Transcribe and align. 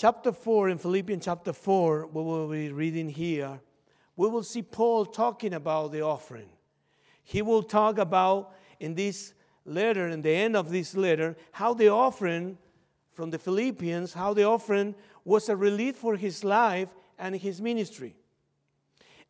chapter 0.00 0.32
4, 0.32 0.70
in 0.70 0.78
Philippians 0.78 1.26
chapter 1.26 1.52
4, 1.52 2.06
we 2.06 2.22
will 2.22 2.48
be 2.48 2.72
reading 2.72 3.10
here, 3.10 3.60
we 4.16 4.30
will 4.30 4.42
see 4.42 4.62
Paul 4.62 5.04
talking 5.04 5.52
about 5.52 5.92
the 5.92 6.00
offering. 6.00 6.48
He 7.22 7.42
will 7.42 7.62
talk 7.62 7.98
about 7.98 8.54
in 8.78 8.94
this 8.94 9.34
letter, 9.66 10.08
in 10.08 10.22
the 10.22 10.30
end 10.30 10.56
of 10.56 10.70
this 10.70 10.96
letter, 10.96 11.36
how 11.52 11.74
the 11.74 11.88
offering 11.88 12.56
from 13.12 13.28
the 13.28 13.38
Philippians, 13.38 14.14
how 14.14 14.32
the 14.32 14.44
offering 14.44 14.94
was 15.26 15.50
a 15.50 15.56
relief 15.56 15.96
for 15.96 16.16
his 16.16 16.44
life 16.44 16.88
and 17.18 17.36
his 17.36 17.60
ministry. 17.60 18.16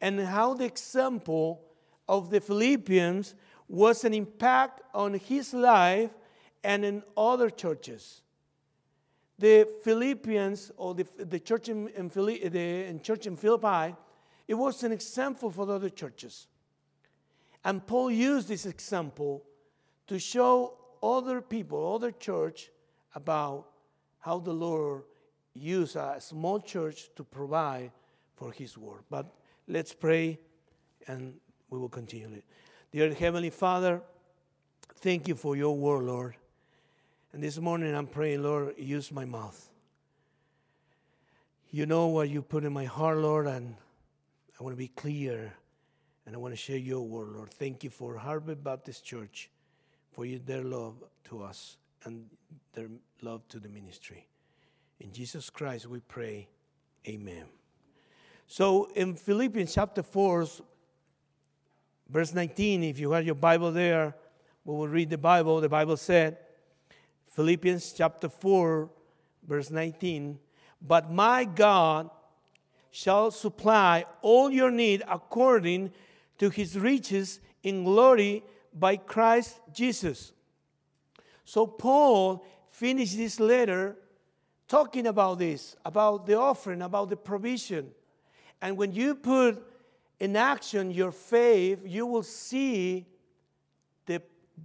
And 0.00 0.21
how 0.21 0.55
the 0.55 0.66
example 0.66 1.62
of 2.09 2.30
the 2.30 2.41
Philippians 2.41 3.34
was 3.66 4.05
an 4.05 4.14
impact 4.14 4.82
on 4.95 5.14
his 5.14 5.52
life 5.52 6.11
and 6.62 6.84
in 6.84 7.02
other 7.16 7.50
churches. 7.50 8.23
The 9.41 9.67
Philippians, 9.83 10.71
or 10.77 10.95
the, 10.95 11.07
the 11.17 11.41
church 11.41 11.71
in, 11.71 11.89
in, 11.89 12.09
the 12.09 12.85
in 12.87 13.01
church 13.01 13.27
in 13.27 13.37
Philippi, 13.37 13.97
it 14.47 14.53
was 14.53 14.83
an 14.83 14.93
example 14.93 15.51
for 15.51 15.65
the 15.65 15.73
other 15.73 15.89
churches. 15.89 16.47
And 17.65 17.87
Paul 17.87 18.11
used 18.11 18.48
this 18.48 18.67
example 18.67 19.43
to 20.09 20.19
show 20.19 20.75
other 21.03 21.41
people, 21.41 21.95
other 21.95 22.11
church, 22.11 22.71
about 23.15 23.67
how 24.19 24.41
the 24.41 24.53
Lord 24.53 25.05
used 25.55 25.97
a 25.97 26.20
small 26.20 26.61
church 26.61 27.09
to 27.17 27.25
provide 27.25 27.93
for 28.37 28.53
His 28.53 28.77
word. 28.77 29.05
But 29.09 29.33
let's 29.67 29.95
pray 29.95 30.39
and 31.07 31.33
we 31.70 31.79
will 31.79 31.89
continue. 31.89 32.43
Dear 32.93 33.15
Heavenly 33.15 33.51
Father, 33.51 34.03
thank 34.97 35.29
you 35.29 35.34
for 35.34 35.57
your 35.57 35.75
word, 35.75 36.05
Lord. 36.05 36.37
And 37.33 37.43
this 37.43 37.61
morning 37.61 37.95
I'm 37.95 38.09
praying, 38.09 38.43
Lord, 38.43 38.75
use 38.77 39.12
my 39.12 39.25
mouth. 39.25 39.69
You 41.70 41.87
know 41.87 42.09
what 42.09 42.29
you 42.29 42.43
put 42.43 42.65
in 42.65 42.73
my 42.73 42.87
heart, 42.87 43.19
Lord, 43.19 43.47
and 43.47 43.77
I 44.59 44.64
want 44.64 44.75
to 44.75 44.78
be 44.78 44.89
clear 44.89 45.53
and 46.27 46.34
I 46.34 46.39
want 46.39 46.53
to 46.53 46.56
share 46.56 46.77
your 46.77 47.03
word, 47.03 47.28
Lord. 47.28 47.51
Thank 47.53 47.84
you 47.84 47.91
for 47.91 48.17
Harvest 48.17 48.64
Baptist 48.64 49.05
Church, 49.05 49.48
for 50.11 50.27
you, 50.27 50.41
their 50.45 50.64
love 50.64 51.05
to 51.25 51.42
us 51.42 51.77
and 52.05 52.27
their 52.73 52.89
love 53.23 53.47
to 53.48 53.61
the 53.61 53.69
ministry. 53.69 54.27
In 54.98 55.12
Jesus 55.12 55.51
Christ 55.51 55.86
we 55.86 56.01
pray. 56.01 56.48
Amen. 57.06 57.45
So 58.48 58.91
in 58.97 59.14
Philippians 59.14 59.73
chapter 59.73 60.03
4, 60.03 60.48
verse 62.08 62.34
19, 62.34 62.83
if 62.83 62.98
you 62.98 63.12
have 63.12 63.25
your 63.25 63.36
Bible 63.36 63.70
there, 63.70 64.17
we 64.64 64.75
will 64.75 64.89
read 64.89 65.11
the 65.11 65.19
Bible. 65.19 65.61
The 65.61 65.69
Bible 65.69 65.97
said, 65.97 66.39
Philippians 67.31 67.92
chapter 67.92 68.28
4, 68.28 68.91
verse 69.47 69.70
19, 69.70 70.39
but 70.83 71.12
my 71.12 71.45
God 71.45 72.11
shall 72.91 73.31
supply 73.31 74.05
all 74.20 74.50
your 74.50 74.70
need 74.70 75.03
according 75.09 75.92
to 76.39 76.51
his 76.51 76.77
riches 76.77 77.39
in 77.62 77.84
glory 77.84 78.42
by 78.75 78.97
Christ 78.97 79.61
Jesus. 79.73 80.33
So 81.45 81.67
Paul 81.67 82.45
finished 82.69 83.17
this 83.17 83.39
letter 83.39 83.97
talking 84.67 85.06
about 85.06 85.39
this, 85.39 85.77
about 85.84 86.27
the 86.27 86.36
offering, 86.36 86.83
about 86.83 87.11
the 87.11 87.17
provision. 87.17 87.92
And 88.61 88.77
when 88.77 88.92
you 88.92 89.14
put 89.14 89.64
in 90.19 90.34
action 90.34 90.91
your 90.91 91.12
faith, 91.12 91.81
you 91.84 92.06
will 92.06 92.25
see 92.25 93.06
the, 94.06 94.20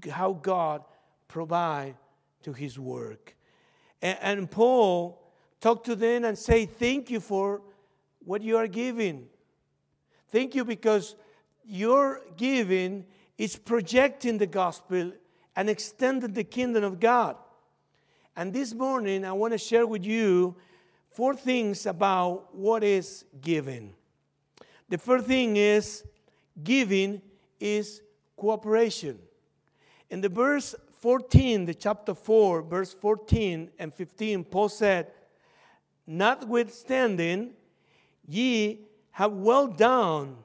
how 0.09 0.33
God 0.33 0.83
provide 1.27 1.95
to 2.45 2.53
his 2.53 2.79
work. 2.79 3.35
And, 4.01 4.17
and 4.21 4.51
Paul 4.51 5.21
talked 5.59 5.85
to 5.87 5.95
them 5.95 6.23
and 6.23 6.37
say, 6.37 6.67
thank 6.67 7.09
you 7.09 7.19
for 7.19 7.61
what 8.19 8.43
you 8.43 8.55
are 8.57 8.67
giving. 8.67 9.27
Thank 10.29 10.53
you 10.53 10.63
because 10.63 11.15
your 11.65 12.21
giving 12.37 13.05
is 13.37 13.55
projecting 13.55 14.37
the 14.37 14.45
gospel 14.45 15.11
and 15.55 15.69
extending 15.69 16.33
the 16.33 16.43
kingdom 16.43 16.83
of 16.83 16.99
God. 16.99 17.35
And 18.35 18.53
this 18.53 18.75
morning, 18.75 19.25
I 19.25 19.31
want 19.31 19.53
to 19.53 19.57
share 19.57 19.87
with 19.87 20.05
you 20.05 20.55
four 21.09 21.35
things 21.35 21.87
about 21.87 22.53
what 22.55 22.83
is 22.83 23.25
giving. 23.41 23.95
The 24.89 24.99
first 24.99 25.25
thing 25.25 25.57
is 25.57 26.03
giving 26.63 27.21
is 27.59 28.01
cooperation. 28.35 29.17
In 30.11 30.21
the 30.21 30.29
verse 30.29 30.75
14, 30.99 31.65
the 31.65 31.73
chapter 31.73 32.13
4, 32.13 32.61
verse 32.63 32.93
14 32.93 33.69
and 33.77 33.93
15, 33.93 34.43
Paul 34.45 34.69
said, 34.69 35.11
Notwithstanding, 36.07 37.51
ye 38.27 38.79
have 39.11 39.33
well 39.33 39.67
done 39.67 40.37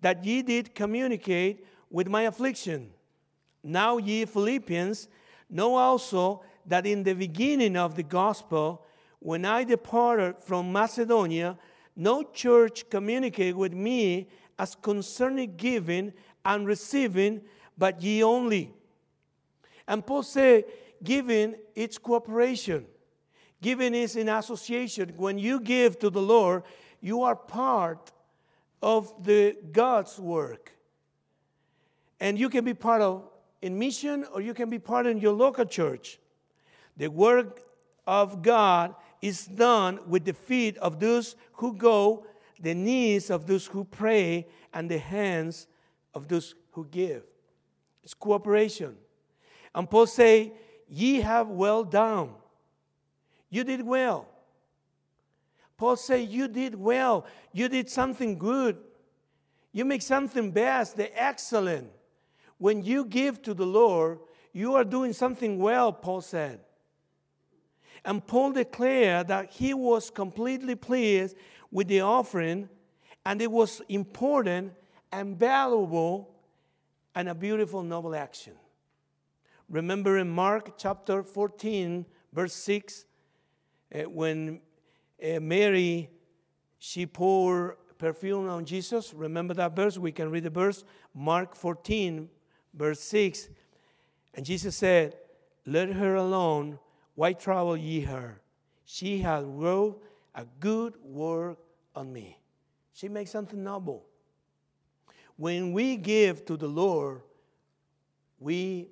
that 0.00 0.24
ye 0.24 0.42
did 0.42 0.74
communicate 0.74 1.66
with 1.90 2.08
my 2.08 2.22
affliction. 2.22 2.90
Now, 3.62 3.98
ye 3.98 4.24
Philippians, 4.24 5.08
know 5.50 5.76
also 5.76 6.42
that 6.66 6.86
in 6.86 7.02
the 7.02 7.14
beginning 7.14 7.76
of 7.76 7.94
the 7.94 8.02
gospel, 8.02 8.84
when 9.20 9.44
I 9.44 9.64
departed 9.64 10.36
from 10.40 10.72
Macedonia, 10.72 11.58
no 11.96 12.22
church 12.22 12.88
communicated 12.88 13.56
with 13.56 13.72
me 13.72 14.28
as 14.58 14.74
concerning 14.74 15.56
giving 15.56 16.12
and 16.44 16.66
receiving, 16.66 17.42
but 17.76 18.02
ye 18.02 18.22
only. 18.22 18.72
And 19.88 20.06
Paul 20.06 20.22
said, 20.22 20.64
giving 21.02 21.56
it's 21.74 21.98
cooperation. 21.98 22.84
Giving 23.60 23.94
is 23.94 24.14
in 24.14 24.28
association. 24.28 25.14
When 25.16 25.38
you 25.38 25.58
give 25.58 25.98
to 26.00 26.10
the 26.10 26.22
Lord, 26.22 26.62
you 27.00 27.22
are 27.22 27.34
part 27.34 28.12
of 28.82 29.24
the 29.24 29.56
God's 29.72 30.18
work. 30.18 30.72
And 32.20 32.38
you 32.38 32.50
can 32.50 32.64
be 32.64 32.74
part 32.74 33.02
of 33.02 33.24
in 33.62 33.76
mission 33.76 34.24
or 34.32 34.40
you 34.40 34.54
can 34.54 34.70
be 34.70 34.78
part 34.78 35.06
in 35.06 35.18
your 35.18 35.32
local 35.32 35.64
church. 35.64 36.20
The 36.96 37.08
work 37.08 37.62
of 38.06 38.42
God 38.42 38.94
is 39.22 39.46
done 39.46 39.98
with 40.06 40.24
the 40.24 40.32
feet 40.32 40.76
of 40.78 41.00
those 41.00 41.34
who 41.54 41.74
go, 41.74 42.26
the 42.60 42.74
knees 42.74 43.30
of 43.30 43.46
those 43.46 43.66
who 43.66 43.84
pray, 43.84 44.46
and 44.72 44.88
the 44.88 44.98
hands 44.98 45.66
of 46.14 46.28
those 46.28 46.54
who 46.72 46.84
give. 46.84 47.24
It's 48.04 48.14
cooperation. 48.14 48.96
And 49.78 49.88
Paul 49.88 50.08
say, 50.08 50.52
Ye 50.88 51.20
have 51.20 51.46
well 51.46 51.84
done. 51.84 52.30
You 53.48 53.62
did 53.62 53.80
well. 53.86 54.26
Paul 55.76 55.94
say, 55.94 56.20
You 56.22 56.48
did 56.48 56.74
well. 56.74 57.24
You 57.52 57.68
did 57.68 57.88
something 57.88 58.38
good. 58.38 58.76
You 59.70 59.84
make 59.84 60.02
something 60.02 60.50
best, 60.50 60.96
the 60.96 61.22
excellent. 61.22 61.92
When 62.58 62.82
you 62.82 63.04
give 63.04 63.40
to 63.42 63.54
the 63.54 63.66
Lord, 63.66 64.18
you 64.52 64.74
are 64.74 64.82
doing 64.82 65.12
something 65.12 65.60
well, 65.60 65.92
Paul 65.92 66.22
said. 66.22 66.58
And 68.04 68.26
Paul 68.26 68.50
declared 68.50 69.28
that 69.28 69.52
he 69.52 69.74
was 69.74 70.10
completely 70.10 70.74
pleased 70.74 71.36
with 71.70 71.86
the 71.86 72.00
offering 72.00 72.68
and 73.24 73.40
it 73.40 73.50
was 73.52 73.80
important 73.88 74.72
and 75.12 75.38
valuable 75.38 76.34
and 77.14 77.28
a 77.28 77.34
beautiful, 77.34 77.84
noble 77.84 78.16
action. 78.16 78.54
Remember 79.68 80.18
in 80.18 80.28
Mark 80.28 80.78
chapter 80.78 81.22
14, 81.22 82.06
verse 82.32 82.54
6, 82.54 83.04
uh, 83.94 83.98
when 84.02 84.60
uh, 85.22 85.40
Mary 85.40 86.10
she 86.78 87.06
poured 87.06 87.76
perfume 87.98 88.48
on 88.48 88.64
Jesus. 88.64 89.12
Remember 89.12 89.52
that 89.54 89.74
verse? 89.74 89.98
We 89.98 90.12
can 90.12 90.30
read 90.30 90.44
the 90.44 90.50
verse. 90.50 90.84
Mark 91.14 91.54
14, 91.54 92.28
verse 92.72 93.00
6. 93.00 93.48
And 94.34 94.46
Jesus 94.46 94.76
said, 94.76 95.16
Let 95.66 95.90
her 95.90 96.14
alone, 96.14 96.78
why 97.14 97.32
trouble 97.32 97.76
ye 97.76 98.00
her? 98.02 98.40
She 98.84 99.18
hath 99.18 99.44
wrought 99.46 100.02
a 100.34 100.46
good 100.60 100.94
work 101.02 101.58
on 101.94 102.12
me. 102.12 102.38
She 102.92 103.08
makes 103.08 103.30
something 103.30 103.62
noble. 103.62 104.06
When 105.36 105.72
we 105.72 105.96
give 105.96 106.44
to 106.46 106.56
the 106.56 106.68
Lord, 106.68 107.22
we 108.38 108.88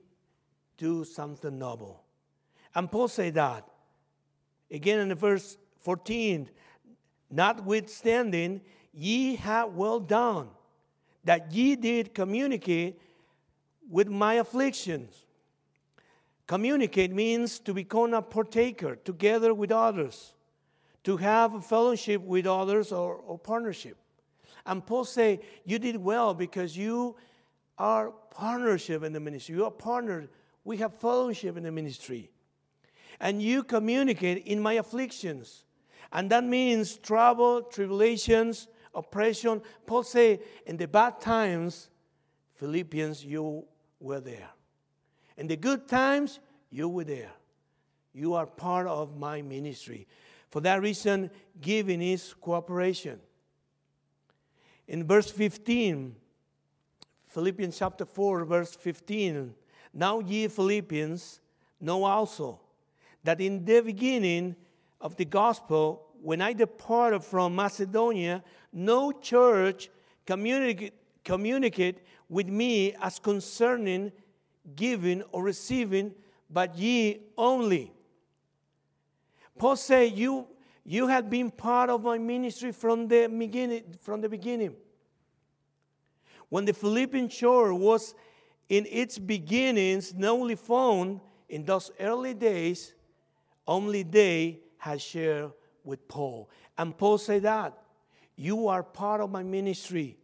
do 0.77 1.05
something 1.05 1.59
noble. 1.59 2.03
And 2.75 2.91
Paul 2.91 3.09
said 3.09 3.35
that. 3.35 3.67
Again 4.71 4.99
in 5.01 5.09
the 5.09 5.15
verse 5.15 5.57
14, 5.81 6.49
notwithstanding, 7.31 8.61
ye 8.93 9.37
have 9.37 9.75
well 9.75 10.01
done, 10.01 10.49
that 11.25 11.53
ye 11.53 11.77
did 11.77 12.15
communicate 12.15 13.01
with 13.89 14.09
my 14.09 14.35
afflictions. 14.35 15.25
Communicate 16.47 17.13
means 17.13 17.59
to 17.61 17.75
become 17.75 18.15
a 18.15 18.23
partaker 18.23 18.97
together 18.97 19.53
with 19.53 19.73
others, 19.73 20.33
to 21.05 21.17
have 21.17 21.55
a 21.55 21.61
fellowship 21.61 22.23
with 22.23 22.47
others 22.47 22.93
or, 22.93 23.15
or 23.15 23.39
partnership. 23.39 23.97
And 24.65 24.85
Paul 24.85 25.05
say, 25.05 25.41
you 25.65 25.79
did 25.79 25.97
well 25.97 26.35
because 26.35 26.77
you 26.77 27.17
are 27.79 28.11
partnership 28.31 29.03
in 29.03 29.13
the 29.13 29.21
ministry. 29.21 29.55
You 29.55 29.65
are 29.65 29.71
partnered. 29.71 30.29
We 30.67 30.79
have 30.79 30.93
fellowship 30.93 31.57
in 31.57 31.63
the 31.63 31.71
ministry. 31.71 32.29
And 33.21 33.41
you 33.41 33.63
communicate 33.63 34.47
in 34.47 34.61
my 34.61 34.73
afflictions. 34.75 35.65
And 36.13 36.29
that 36.31 36.43
means 36.43 36.97
trouble, 36.97 37.63
tribulations, 37.63 38.67
oppression. 38.93 39.63
Paul 39.87 40.03
say, 40.03 40.41
in 40.67 40.77
the 40.77 40.89
bad 40.89 41.21
times, 41.21 41.89
Philippians, 42.55 43.25
you 43.25 43.65
were 44.01 44.19
there. 44.19 44.49
In 45.37 45.47
the 45.47 45.57
good 45.57 45.87
times, 45.87 46.41
you 46.69 46.89
were 46.89 47.05
there. 47.05 47.31
You 48.13 48.35
are 48.35 48.47
part 48.47 48.89
of 48.89 49.17
my 49.17 49.43
ministry. 49.43 50.09
For 50.51 50.61
that 50.63 50.83
reason, 50.83 51.31
giving 51.61 52.03
is 52.03 52.35
cooperation. 52.41 53.21
In 54.89 55.07
verse 55.07 55.31
15, 55.31 56.17
Philippians 57.29 57.79
chapter 57.79 58.05
4, 58.05 58.45
verse 58.45 58.75
15, 58.75 59.55
now 59.97 60.21
ye 60.21 60.47
Philippians 60.47 61.41
know 61.81 62.05
also 62.05 62.61
that 63.25 63.41
in 63.41 63.65
the 63.65 63.81
beginning 63.81 64.55
of 65.01 65.17
the 65.17 65.25
gospel, 65.25 66.07
when 66.21 66.43
I 66.43 66.53
departed 66.53 67.25
from 67.25 67.57
Macedonia, 67.57 68.45
no 68.73 69.11
church 69.11 69.89
communicate, 70.27 70.93
communicate 71.25 72.03
with 72.29 72.47
me 72.47 72.95
as 73.01 73.19
concerning 73.19 74.13
giving 74.75 75.23
or 75.33 75.43
receiving, 75.43 76.15
but 76.51 76.77
ye 76.77 77.23
only. 77.39 77.91
Paul 79.59 79.77
said, 79.77 80.13
You 80.13 80.47
you 80.85 81.09
had 81.09 81.31
been 81.31 81.51
part 81.51 81.89
of 81.89 82.03
my 82.03 82.19
ministry 82.19 82.71
from 82.71 83.09
the 83.09 83.29
beginning. 83.29 83.83
From 84.01 84.21
the 84.21 84.29
beginning. 84.29 84.77
When 86.49 86.67
the 86.67 86.75
Philippian 86.75 87.29
church 87.29 87.73
was 87.73 88.15
in 88.69 88.87
its 88.91 89.19
beginnings, 89.19 90.15
newly 90.15 90.57
found 90.57 91.21
in 91.49 91.65
those 91.65 91.91
early 92.01 92.35
days, 92.35 92.95
only 93.67 94.03
they 94.03 94.61
had 94.79 95.01
shared 95.01 95.53
with 95.85 96.07
Paul. 96.09 96.49
And 96.77 96.97
Paul 96.97 97.19
said 97.19 97.43
that 97.43 97.77
you 98.37 98.69
are 98.69 98.83
part 98.83 99.21
of 99.21 99.31
my 99.31 99.43
ministry 99.43 100.19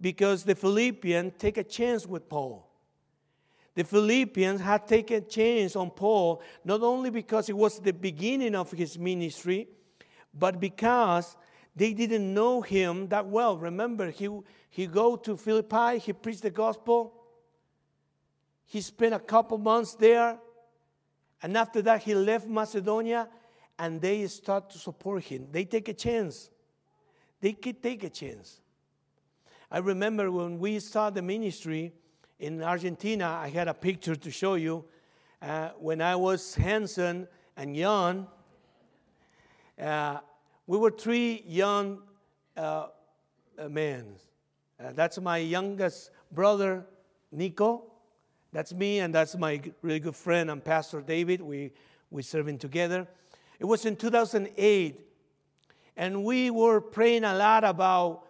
because 0.00 0.44
the 0.44 0.54
Philippians 0.54 1.34
take 1.38 1.56
a 1.56 1.64
chance 1.64 2.06
with 2.06 2.28
Paul. 2.28 2.66
The 3.74 3.84
Philippians 3.84 4.60
had 4.60 4.86
taken 4.86 5.18
a 5.18 5.20
chance 5.20 5.76
on 5.76 5.90
Paul 5.90 6.42
not 6.64 6.82
only 6.82 7.10
because 7.10 7.48
it 7.48 7.56
was 7.56 7.78
the 7.78 7.92
beginning 7.92 8.54
of 8.54 8.70
his 8.72 8.98
ministry, 8.98 9.68
but 10.34 10.60
because 10.60 11.36
they 11.74 11.94
didn't 11.94 12.34
know 12.34 12.60
him 12.60 13.08
that 13.08 13.26
well. 13.26 13.56
Remember, 13.56 14.10
he, 14.10 14.28
he 14.68 14.86
go 14.86 15.16
to 15.16 15.36
Philippi, 15.36 15.98
he 15.98 16.12
preached 16.12 16.42
the 16.42 16.50
gospel. 16.50 17.14
He 18.70 18.80
spent 18.80 19.12
a 19.12 19.18
couple 19.18 19.58
months 19.58 19.96
there. 19.96 20.38
And 21.42 21.56
after 21.56 21.82
that, 21.82 22.04
he 22.04 22.14
left 22.14 22.46
Macedonia 22.46 23.28
and 23.76 24.00
they 24.00 24.24
start 24.28 24.70
to 24.70 24.78
support 24.78 25.24
him. 25.24 25.48
They 25.50 25.64
take 25.64 25.88
a 25.88 25.92
chance. 25.92 26.50
They 27.40 27.52
could 27.54 27.82
take 27.82 28.04
a 28.04 28.08
chance. 28.08 28.60
I 29.72 29.78
remember 29.78 30.30
when 30.30 30.60
we 30.60 30.78
started 30.78 31.16
the 31.16 31.22
ministry 31.22 31.92
in 32.38 32.62
Argentina, 32.62 33.40
I 33.42 33.48
had 33.48 33.66
a 33.66 33.74
picture 33.74 34.14
to 34.14 34.30
show 34.30 34.54
you. 34.54 34.84
Uh, 35.42 35.70
when 35.70 36.00
I 36.00 36.14
was 36.14 36.54
handsome 36.54 37.26
and 37.56 37.76
young, 37.76 38.28
uh, 39.82 40.18
we 40.68 40.78
were 40.78 40.92
three 40.92 41.42
young 41.44 42.02
uh, 42.56 42.86
uh, 43.58 43.68
men. 43.68 44.14
Uh, 44.78 44.92
that's 44.94 45.18
my 45.18 45.38
youngest 45.38 46.12
brother, 46.30 46.86
Nico. 47.32 47.90
That's 48.52 48.72
me, 48.72 49.00
and 49.00 49.14
that's 49.14 49.36
my 49.36 49.60
really 49.82 50.00
good 50.00 50.16
friend 50.16 50.50
and 50.50 50.64
Pastor 50.64 51.00
David. 51.00 51.40
We 51.40 51.72
we 52.10 52.22
serving 52.22 52.58
together. 52.58 53.06
It 53.58 53.64
was 53.64 53.84
in 53.84 53.96
2008, 53.96 55.00
and 55.96 56.24
we 56.24 56.50
were 56.50 56.80
praying 56.80 57.24
a 57.24 57.34
lot 57.34 57.62
about 57.64 58.24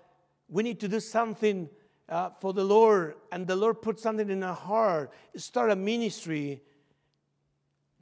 we 0.48 0.62
need 0.62 0.80
to 0.80 0.88
do 0.88 1.00
something 1.00 1.70
uh, 2.08 2.30
for 2.30 2.52
the 2.52 2.64
Lord, 2.64 3.14
and 3.32 3.46
the 3.46 3.56
Lord 3.56 3.80
put 3.80 4.00
something 4.00 4.28
in 4.28 4.42
our 4.42 4.54
heart. 4.54 5.12
Start 5.36 5.70
a 5.70 5.76
ministry 5.76 6.60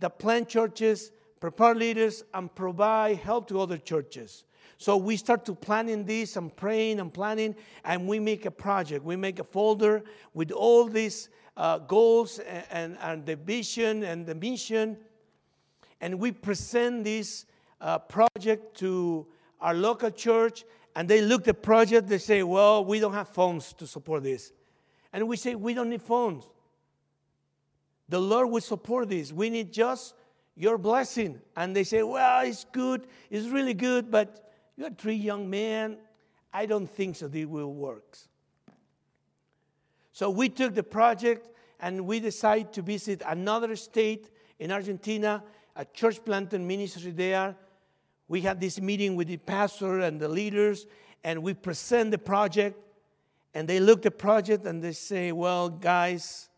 that 0.00 0.18
plant 0.18 0.48
churches 0.48 1.12
prepare 1.40 1.74
leaders, 1.74 2.24
and 2.34 2.54
provide 2.54 3.18
help 3.18 3.48
to 3.48 3.60
other 3.60 3.78
churches. 3.78 4.44
So 4.76 4.96
we 4.96 5.16
start 5.16 5.44
to 5.46 5.54
planning 5.54 6.04
this 6.04 6.36
and 6.36 6.54
praying 6.54 7.00
and 7.00 7.12
planning, 7.12 7.56
and 7.84 8.06
we 8.06 8.20
make 8.20 8.46
a 8.46 8.50
project. 8.50 9.04
We 9.04 9.16
make 9.16 9.38
a 9.38 9.44
folder 9.44 10.04
with 10.34 10.52
all 10.52 10.84
these 10.86 11.28
uh, 11.58 11.78
goals 11.78 12.38
and, 12.70 12.96
and, 13.02 13.26
the 13.26 13.36
vision 13.36 14.02
and 14.04 14.24
the 14.24 14.34
mission, 14.34 14.96
and 16.00 16.18
we 16.18 16.32
present 16.32 17.04
this 17.04 17.44
uh, 17.80 17.98
project 17.98 18.74
to 18.78 19.26
our 19.60 19.74
local 19.74 20.10
church. 20.10 20.64
And 20.96 21.06
they 21.06 21.20
look 21.20 21.42
at 21.42 21.44
the 21.44 21.54
project. 21.54 22.08
They 22.08 22.18
say, 22.18 22.42
"Well, 22.42 22.84
we 22.84 22.98
don't 22.98 23.12
have 23.12 23.28
funds 23.28 23.74
to 23.74 23.86
support 23.86 24.22
this," 24.22 24.52
and 25.12 25.28
we 25.28 25.36
say, 25.36 25.54
"We 25.54 25.74
don't 25.74 25.90
need 25.90 26.02
funds. 26.02 26.48
The 28.08 28.18
Lord 28.18 28.50
will 28.50 28.62
support 28.62 29.10
this. 29.10 29.32
We 29.32 29.50
need 29.50 29.70
just 29.72 30.14
your 30.58 30.76
blessing. 30.76 31.40
And 31.56 31.74
they 31.74 31.84
say, 31.84 32.02
Well, 32.02 32.44
it's 32.44 32.64
good, 32.64 33.06
it's 33.30 33.46
really 33.46 33.74
good, 33.74 34.10
but 34.10 34.52
you're 34.76 34.90
three 34.90 35.14
young 35.14 35.48
men. 35.48 35.98
I 36.52 36.66
don't 36.66 36.90
think 36.90 37.16
so, 37.16 37.30
it 37.32 37.48
will 37.48 37.72
work. 37.72 38.18
So 40.18 40.28
we 40.30 40.48
took 40.48 40.74
the 40.74 40.82
project 40.82 41.48
and 41.78 42.04
we 42.04 42.18
decided 42.18 42.72
to 42.72 42.82
visit 42.82 43.22
another 43.24 43.76
state 43.76 44.30
in 44.58 44.72
Argentina, 44.72 45.44
a 45.76 45.84
church 45.84 46.24
planting 46.24 46.66
ministry 46.66 47.12
there. 47.12 47.54
We 48.26 48.40
had 48.40 48.60
this 48.60 48.80
meeting 48.80 49.14
with 49.14 49.28
the 49.28 49.36
pastor 49.36 50.00
and 50.00 50.18
the 50.18 50.26
leaders, 50.26 50.86
and 51.22 51.40
we 51.40 51.54
present 51.54 52.10
the 52.10 52.18
project. 52.18 52.76
And 53.54 53.68
they 53.68 53.78
look 53.78 54.02
the 54.02 54.10
project 54.10 54.66
and 54.66 54.82
they 54.82 54.90
say, 54.90 55.30
Well, 55.30 55.68
guys, 55.68 56.48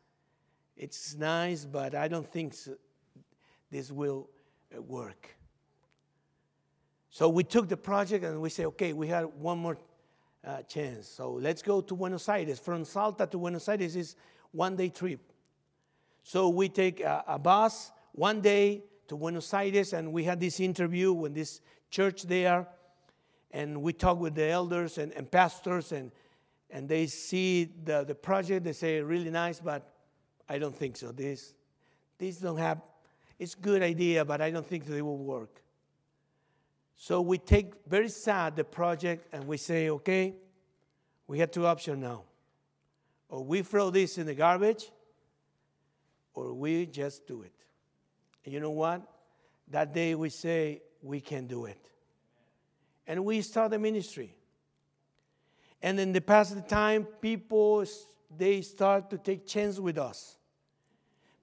it's 0.74 1.14
nice, 1.14 1.66
but 1.66 1.94
I 1.94 2.08
don't 2.08 2.26
think 2.26 2.54
so 2.54 2.76
this 3.70 3.92
will 3.92 4.30
uh, 4.74 4.80
work. 4.80 5.36
So 7.10 7.28
we 7.28 7.44
took 7.44 7.68
the 7.68 7.76
project 7.76 8.24
and 8.24 8.40
we 8.40 8.48
say, 8.48 8.64
okay, 8.64 8.94
we 8.94 9.08
had 9.08 9.24
one 9.24 9.58
more 9.58 9.76
uh, 10.44 10.62
chance. 10.62 11.08
So 11.08 11.32
let's 11.32 11.62
go 11.62 11.80
to 11.80 11.94
Buenos 11.94 12.28
Aires. 12.28 12.58
From 12.58 12.84
Salta 12.84 13.26
to 13.26 13.38
Buenos 13.38 13.68
Aires 13.68 13.96
is 13.96 14.16
one 14.52 14.76
day 14.76 14.88
trip. 14.88 15.20
So 16.22 16.48
we 16.48 16.68
take 16.68 17.00
a, 17.00 17.24
a 17.26 17.38
bus 17.38 17.92
one 18.12 18.40
day 18.40 18.82
to 19.08 19.16
Buenos 19.16 19.52
Aires 19.52 19.92
and 19.92 20.12
we 20.12 20.24
had 20.24 20.40
this 20.40 20.60
interview 20.60 21.12
with 21.12 21.34
this 21.34 21.60
church 21.90 22.22
there. 22.22 22.66
And 23.52 23.82
we 23.82 23.92
talk 23.92 24.18
with 24.20 24.34
the 24.34 24.48
elders 24.48 24.98
and, 24.98 25.12
and 25.12 25.30
pastors 25.30 25.92
and, 25.92 26.12
and 26.70 26.88
they 26.88 27.06
see 27.06 27.68
the, 27.84 28.04
the 28.04 28.14
project. 28.14 28.64
They 28.64 28.72
say, 28.72 29.00
really 29.00 29.30
nice, 29.30 29.58
but 29.58 29.92
I 30.48 30.58
don't 30.58 30.74
think 30.74 30.96
so. 30.96 31.10
This, 31.10 31.54
this 32.18 32.36
don't 32.36 32.58
have 32.58 32.80
it's 33.40 33.54
good 33.54 33.82
idea, 33.82 34.22
but 34.22 34.42
I 34.42 34.50
don't 34.50 34.66
think 34.66 34.84
they 34.84 35.00
will 35.00 35.16
work. 35.16 35.59
So 37.02 37.22
we 37.22 37.38
take 37.38 37.72
very 37.86 38.10
sad 38.10 38.56
the 38.56 38.62
project 38.62 39.26
and 39.32 39.46
we 39.46 39.56
say, 39.56 39.88
okay, 39.88 40.34
we 41.26 41.38
have 41.38 41.50
two 41.50 41.64
options 41.64 41.96
now. 41.96 42.24
Or 43.30 43.42
we 43.42 43.62
throw 43.62 43.88
this 43.88 44.18
in 44.18 44.26
the 44.26 44.34
garbage, 44.34 44.90
or 46.34 46.52
we 46.52 46.84
just 46.84 47.26
do 47.26 47.40
it. 47.40 47.54
And 48.44 48.52
you 48.52 48.60
know 48.60 48.72
what? 48.72 49.00
That 49.68 49.94
day 49.94 50.14
we 50.14 50.28
say, 50.28 50.82
we 51.00 51.22
can 51.22 51.46
do 51.46 51.64
it. 51.64 51.90
And 53.06 53.24
we 53.24 53.40
start 53.40 53.70
the 53.70 53.78
ministry. 53.78 54.36
And 55.80 55.98
in 55.98 56.12
the 56.12 56.20
past 56.20 56.68
time, 56.68 57.04
people, 57.22 57.82
they 58.36 58.60
start 58.60 59.08
to 59.08 59.16
take 59.16 59.46
chance 59.46 59.78
with 59.78 59.96
us 59.96 60.36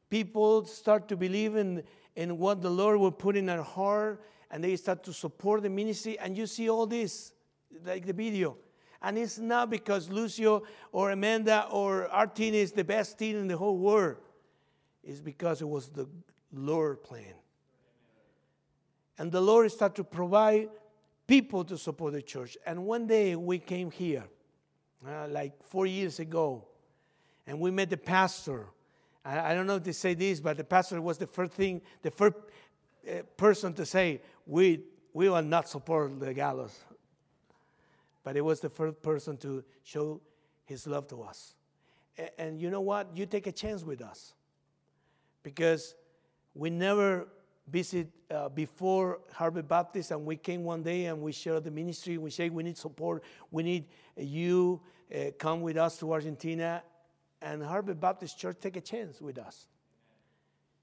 people 0.10 0.66
start 0.66 1.08
to 1.10 1.18
believe 1.18 1.56
in, 1.56 1.84
in 2.16 2.38
what 2.38 2.62
the 2.62 2.70
Lord 2.70 3.00
will 3.00 3.12
put 3.12 3.36
in 3.36 3.46
their 3.46 3.64
heart 3.64 4.22
and 4.52 4.64
they 4.64 4.76
start 4.76 5.04
to 5.04 5.14
support 5.14 5.64
the 5.64 5.70
ministry. 5.70 6.18
And 6.20 6.38
you 6.38 6.48
see 6.48 6.70
all 6.70 6.86
this, 6.86 7.34
like 7.86 8.06
the 8.06 8.14
video. 8.14 8.58
And 9.02 9.18
it's 9.18 9.38
not 9.38 9.70
because 9.70 10.10
Lucio 10.10 10.64
or 10.92 11.12
Amanda 11.12 11.68
or 11.70 12.08
our 12.08 12.32
is 12.38 12.72
the 12.72 12.84
best 12.84 13.20
team 13.20 13.38
in 13.38 13.48
the 13.48 13.58
whole 13.58 13.78
world. 13.78 14.18
It's 15.04 15.22
because 15.22 15.62
it 15.62 15.68
was 15.68 15.90
the 15.90 16.08
Lord 16.52 17.04
plan. 17.04 17.36
And 19.18 19.32
the 19.32 19.42
Lord 19.42 19.72
started 19.72 19.96
to 19.98 20.04
provide 20.04 20.70
people 21.28 21.64
to 21.66 21.78
support 21.78 22.14
the 22.14 22.22
church. 22.22 22.58
And 22.66 22.86
one 22.86 23.08
day 23.08 23.36
we 23.36 23.60
came 23.60 23.92
here, 23.92 24.24
uh, 25.08 25.28
like 25.28 25.64
four 25.64 25.86
years 25.86 26.20
ago, 26.20 26.68
and 27.46 27.60
we 27.60 27.72
met 27.72 27.90
the 27.90 27.98
pastor 27.98 28.68
I, 29.28 29.52
I 29.52 29.54
don't 29.54 29.68
know 29.68 29.76
if 29.76 29.84
they 29.84 29.92
say 29.92 30.14
this, 30.14 30.40
but 30.40 30.58
the 30.58 30.64
pastor 30.64 31.02
was 31.02 31.18
the 31.18 31.28
first 31.28 31.52
thing, 31.52 31.82
the 32.02 32.12
first 32.12 32.36
person 33.38 33.74
to 33.74 33.86
say, 33.86 34.22
we, 34.46 34.84
we 35.14 35.30
will 35.30 35.42
not 35.42 35.68
support 35.68 36.20
the 36.20 36.34
Gallos. 36.34 36.76
But 38.24 38.36
it 38.36 38.42
was 38.42 38.60
the 38.60 38.70
first 38.70 39.02
person 39.02 39.38
to 39.38 39.64
show 39.84 40.22
his 40.66 40.86
love 40.86 41.08
to 41.08 41.22
us. 41.22 41.56
And, 42.18 42.30
and 42.38 42.62
you 42.62 42.70
know 42.70 42.82
what? 42.82 43.16
You 43.16 43.26
take 43.26 43.48
a 43.48 43.52
chance 43.52 43.84
with 43.84 44.02
us 44.02 44.34
because 45.44 45.96
we 46.54 46.70
never 46.70 47.28
visit 47.70 48.10
uh, 48.32 48.50
before 48.50 49.20
Harvest 49.34 49.68
Baptist, 49.68 50.12
and 50.12 50.26
we 50.26 50.36
came 50.36 50.64
one 50.64 50.84
day 50.84 51.06
and 51.06 51.22
we 51.22 51.32
shared 51.32 51.64
the 51.64 51.72
ministry. 51.72 52.18
We 52.18 52.32
say 52.32 52.50
we 52.50 52.64
need 52.64 52.78
support. 52.78 53.24
We 53.52 53.64
need 53.64 53.86
you 54.18 54.82
uh, 55.14 55.32
come 55.38 55.62
with 55.62 55.78
us 55.78 55.98
to 56.00 56.12
Argentina, 56.12 56.84
and 57.42 57.64
Harvest 57.64 58.00
Baptist 58.00 58.38
Church 58.38 58.58
take 58.60 58.76
a 58.78 58.82
chance 58.82 59.22
with 59.22 59.38
us. 59.38 59.68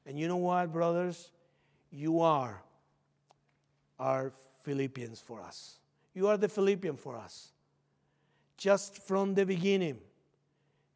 And 0.07 0.19
you 0.19 0.29
know 0.29 0.37
what, 0.37 0.73
brothers? 0.73 1.31
You 1.95 2.21
are 2.21 2.61
our 4.01 4.33
Philippians 4.65 5.21
for 5.21 5.41
us. 5.41 5.79
You 6.13 6.27
are 6.27 6.37
the 6.37 6.49
Philippian 6.49 6.97
for 6.97 7.17
us. 7.17 7.53
Just 8.57 8.99
from 8.99 9.35
the 9.35 9.47
beginning, 9.47 9.99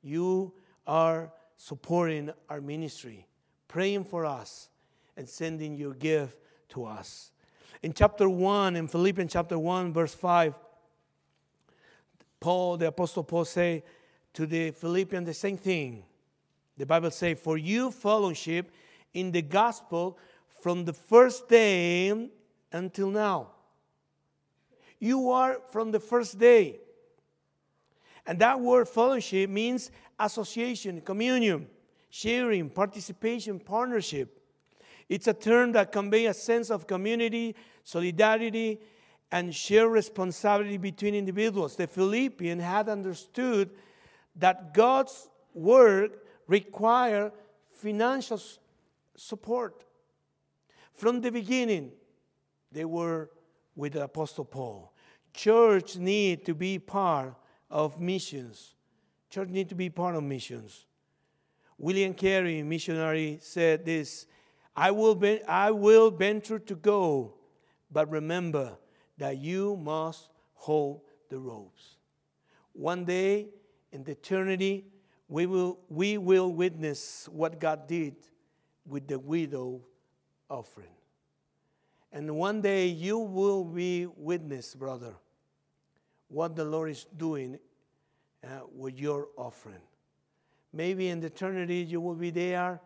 you 0.02 0.52
are 0.88 1.30
supporting 1.56 2.30
our 2.48 2.60
ministry, 2.60 3.28
praying 3.68 4.04
for 4.04 4.26
us, 4.26 4.70
and 5.16 5.28
sending 5.28 5.76
your 5.76 5.94
gift 5.94 6.36
to 6.70 6.84
us. 6.84 7.30
In 7.80 7.92
chapter 7.92 8.28
1, 8.28 8.74
in 8.74 8.88
Philippians 8.88 9.32
chapter 9.32 9.56
1, 9.56 9.92
verse 9.92 10.14
5, 10.14 10.54
Paul, 12.40 12.76
the 12.76 12.88
Apostle 12.88 13.22
Paul, 13.22 13.44
say 13.44 13.84
to 14.34 14.46
the 14.46 14.72
Philippians 14.72 15.26
the 15.26 15.34
same 15.34 15.58
thing. 15.58 16.02
The 16.76 16.86
Bible 16.86 17.12
say, 17.12 17.34
For 17.34 17.56
you 17.56 17.92
fellowship 17.92 18.72
in 19.14 19.30
the 19.30 19.42
gospel 19.42 20.18
from 20.60 20.84
the 20.84 20.92
first 20.92 21.48
day 21.48 22.30
until 22.72 23.10
now. 23.10 23.48
You 24.98 25.30
are 25.30 25.60
from 25.70 25.92
the 25.92 26.00
first 26.00 26.38
day. 26.38 26.80
And 28.26 28.38
that 28.40 28.60
word 28.60 28.88
fellowship 28.88 29.48
means 29.48 29.90
association, 30.18 31.00
communion, 31.00 31.68
sharing, 32.10 32.68
participation, 32.68 33.58
partnership. 33.60 34.42
It's 35.08 35.26
a 35.26 35.32
term 35.32 35.72
that 35.72 35.92
conveys 35.92 36.28
a 36.28 36.34
sense 36.34 36.70
of 36.70 36.86
community, 36.86 37.54
solidarity, 37.84 38.80
and 39.30 39.54
shared 39.54 39.90
responsibility 39.90 40.76
between 40.76 41.14
individuals. 41.14 41.76
The 41.76 41.86
Philippians 41.86 42.62
had 42.62 42.88
understood 42.88 43.70
that 44.36 44.74
God's 44.74 45.28
work 45.54 46.24
required 46.46 47.32
financial 47.70 48.40
support. 49.16 49.84
From 50.98 51.20
the 51.20 51.30
beginning, 51.30 51.92
they 52.72 52.84
were 52.84 53.30
with 53.76 53.92
the 53.92 54.02
Apostle 54.02 54.44
Paul. 54.44 54.92
Church 55.32 55.96
need 55.96 56.44
to 56.46 56.54
be 56.56 56.80
part 56.80 57.34
of 57.70 58.00
missions. 58.00 58.74
Church 59.30 59.48
need 59.48 59.68
to 59.68 59.76
be 59.76 59.90
part 59.90 60.16
of 60.16 60.24
missions. 60.24 60.86
William 61.78 62.14
Carey, 62.14 62.64
missionary, 62.64 63.38
said 63.40 63.84
this 63.84 64.26
I 64.74 64.90
will, 64.90 65.14
be, 65.14 65.40
I 65.44 65.70
will 65.70 66.10
venture 66.10 66.58
to 66.58 66.74
go, 66.74 67.34
but 67.92 68.10
remember 68.10 68.76
that 69.18 69.38
you 69.38 69.76
must 69.76 70.30
hold 70.54 71.02
the 71.30 71.38
ropes. 71.38 71.94
One 72.72 73.04
day 73.04 73.50
in 73.92 74.02
the 74.02 74.12
eternity, 74.12 74.86
we 75.28 75.46
will, 75.46 75.78
we 75.88 76.18
will 76.18 76.52
witness 76.52 77.28
what 77.30 77.60
God 77.60 77.86
did 77.86 78.16
with 78.84 79.06
the 79.06 79.20
widow 79.20 79.82
offering. 80.50 80.88
And 82.12 82.36
one 82.36 82.60
day 82.62 82.86
you 82.86 83.18
will 83.18 83.64
be 83.64 84.06
witness, 84.06 84.74
brother, 84.74 85.14
what 86.28 86.56
the 86.56 86.64
Lord 86.64 86.90
is 86.90 87.06
doing 87.16 87.58
uh, 88.42 88.60
with 88.74 88.98
your 88.98 89.28
offering. 89.36 89.80
Maybe 90.72 91.08
in 91.08 91.22
eternity 91.22 91.76
you 91.76 92.00
will 92.00 92.14
be 92.14 92.30
there 92.30 92.80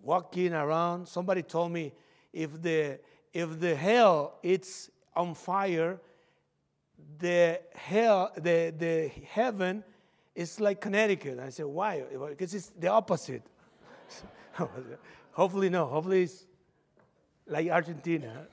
walking 0.00 0.52
around. 0.52 1.06
Somebody 1.06 1.42
told 1.42 1.72
me 1.72 1.92
if 2.32 2.60
the 2.60 2.98
if 3.32 3.60
the 3.60 3.74
hell 3.74 4.38
it's 4.42 4.90
on 5.14 5.34
fire, 5.34 6.00
the 7.18 7.60
hell 7.74 8.32
the 8.36 8.74
the 8.76 9.10
heaven 9.28 9.84
is 10.34 10.60
like 10.60 10.80
Connecticut. 10.80 11.38
I 11.38 11.50
said, 11.50 11.66
why? 11.66 12.02
Because 12.28 12.54
it's 12.54 12.68
the 12.78 12.88
opposite. 12.88 13.42
Hopefully 15.32 15.68
no. 15.68 15.86
Hopefully 15.86 16.22
it's 16.22 16.46
like 17.52 17.68
Argentina. 17.68 18.46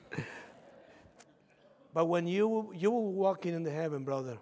but 1.94 2.04
when 2.04 2.26
you 2.26 2.72
you 2.76 2.90
will 2.90 3.12
walk 3.12 3.46
in 3.46 3.62
the 3.62 3.70
heaven, 3.70 4.04
brother, 4.04 4.38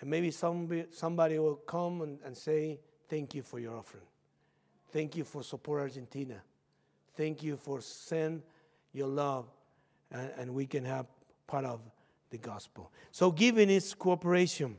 and 0.00 0.10
maybe 0.10 0.30
somebody, 0.30 0.84
somebody 0.90 1.38
will 1.38 1.56
come 1.56 2.02
and, 2.02 2.18
and 2.24 2.36
say, 2.36 2.78
Thank 3.08 3.34
you 3.34 3.42
for 3.42 3.58
your 3.58 3.76
offering. 3.76 4.04
Thank 4.92 5.16
you 5.16 5.24
for 5.24 5.42
support 5.42 5.80
Argentina. 5.80 6.42
Thank 7.16 7.42
you 7.42 7.56
for 7.56 7.80
send 7.80 8.42
your 8.92 9.08
love, 9.08 9.46
and, 10.10 10.30
and 10.36 10.54
we 10.54 10.66
can 10.66 10.84
have 10.84 11.06
part 11.46 11.64
of 11.64 11.80
the 12.30 12.38
gospel. 12.38 12.90
So 13.12 13.30
giving 13.30 13.70
is 13.70 13.94
cooperation. 13.94 14.76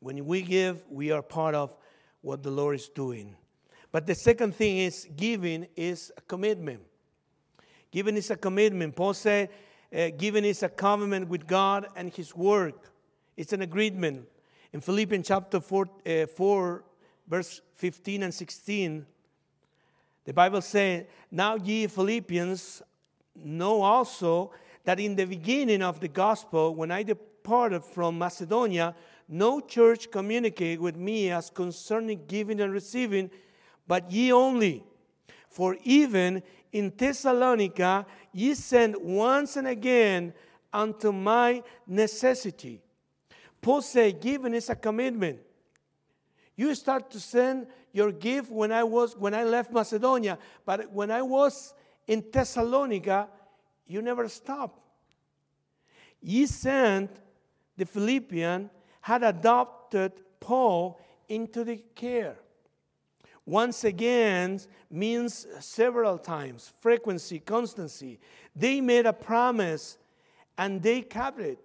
When 0.00 0.26
we 0.26 0.42
give, 0.42 0.84
we 0.90 1.12
are 1.12 1.22
part 1.22 1.54
of 1.54 1.76
what 2.22 2.42
the 2.42 2.50
Lord 2.50 2.74
is 2.74 2.88
doing. 2.88 3.36
But 3.92 4.06
the 4.06 4.14
second 4.14 4.56
thing 4.56 4.78
is 4.78 5.06
giving 5.16 5.68
is 5.76 6.12
a 6.16 6.20
commitment. 6.22 6.80
Giving 7.96 8.18
is 8.18 8.30
a 8.30 8.36
commitment. 8.36 8.94
Paul 8.94 9.14
said, 9.14 9.48
uh, 9.90 10.10
is 10.20 10.62
a 10.62 10.68
covenant 10.68 11.30
with 11.30 11.46
God 11.46 11.86
and 11.96 12.12
His 12.12 12.36
work. 12.36 12.92
It's 13.38 13.54
an 13.54 13.62
agreement. 13.62 14.28
In 14.74 14.82
Philippians 14.82 15.26
chapter 15.26 15.60
4, 15.60 15.88
uh, 16.04 16.26
4, 16.26 16.84
verse 17.26 17.62
15 17.76 18.24
and 18.24 18.34
16, 18.34 19.06
the 20.26 20.32
Bible 20.34 20.60
says, 20.60 21.06
Now 21.30 21.56
ye 21.56 21.86
Philippians 21.86 22.82
know 23.34 23.80
also 23.80 24.50
that 24.84 25.00
in 25.00 25.16
the 25.16 25.24
beginning 25.24 25.80
of 25.80 25.98
the 25.98 26.08
gospel, 26.08 26.74
when 26.74 26.90
I 26.90 27.02
departed 27.02 27.82
from 27.82 28.18
Macedonia, 28.18 28.94
no 29.26 29.58
church 29.58 30.10
communicated 30.10 30.80
with 30.80 30.96
me 30.96 31.30
as 31.30 31.48
concerning 31.48 32.26
giving 32.26 32.60
and 32.60 32.74
receiving, 32.74 33.30
but 33.88 34.12
ye 34.12 34.34
only. 34.34 34.84
For 35.48 35.78
even 35.84 36.42
in 36.72 36.92
Thessalonica 36.96 38.06
ye 38.32 38.54
sent 38.54 39.00
once 39.00 39.56
and 39.56 39.68
again 39.68 40.32
unto 40.72 41.12
my 41.12 41.62
necessity. 41.86 42.82
Paul 43.60 43.82
said, 43.82 44.20
giving 44.20 44.54
is 44.54 44.70
a 44.70 44.76
commitment. 44.76 45.40
You 46.54 46.74
start 46.74 47.10
to 47.10 47.20
send 47.20 47.66
your 47.92 48.12
gift 48.12 48.50
when 48.50 48.72
I 48.72 48.84
was 48.84 49.16
when 49.16 49.34
I 49.34 49.44
left 49.44 49.72
Macedonia, 49.72 50.38
but 50.64 50.90
when 50.92 51.10
I 51.10 51.22
was 51.22 51.74
in 52.06 52.24
Thessalonica, 52.32 53.28
you 53.86 54.02
never 54.02 54.28
stopped. 54.28 54.80
Ye 56.20 56.46
sent 56.46 57.10
the 57.76 57.84
Philippian 57.84 58.70
had 59.00 59.22
adopted 59.22 60.12
Paul 60.40 60.98
into 61.28 61.64
the 61.64 61.76
care. 61.94 62.36
Once 63.46 63.84
again 63.84 64.60
means 64.90 65.46
several 65.60 66.18
times, 66.18 66.72
frequency, 66.80 67.38
constancy. 67.38 68.18
They 68.56 68.80
made 68.80 69.06
a 69.06 69.12
promise 69.12 69.98
and 70.58 70.82
they 70.82 71.02
kept 71.02 71.38
it. 71.38 71.60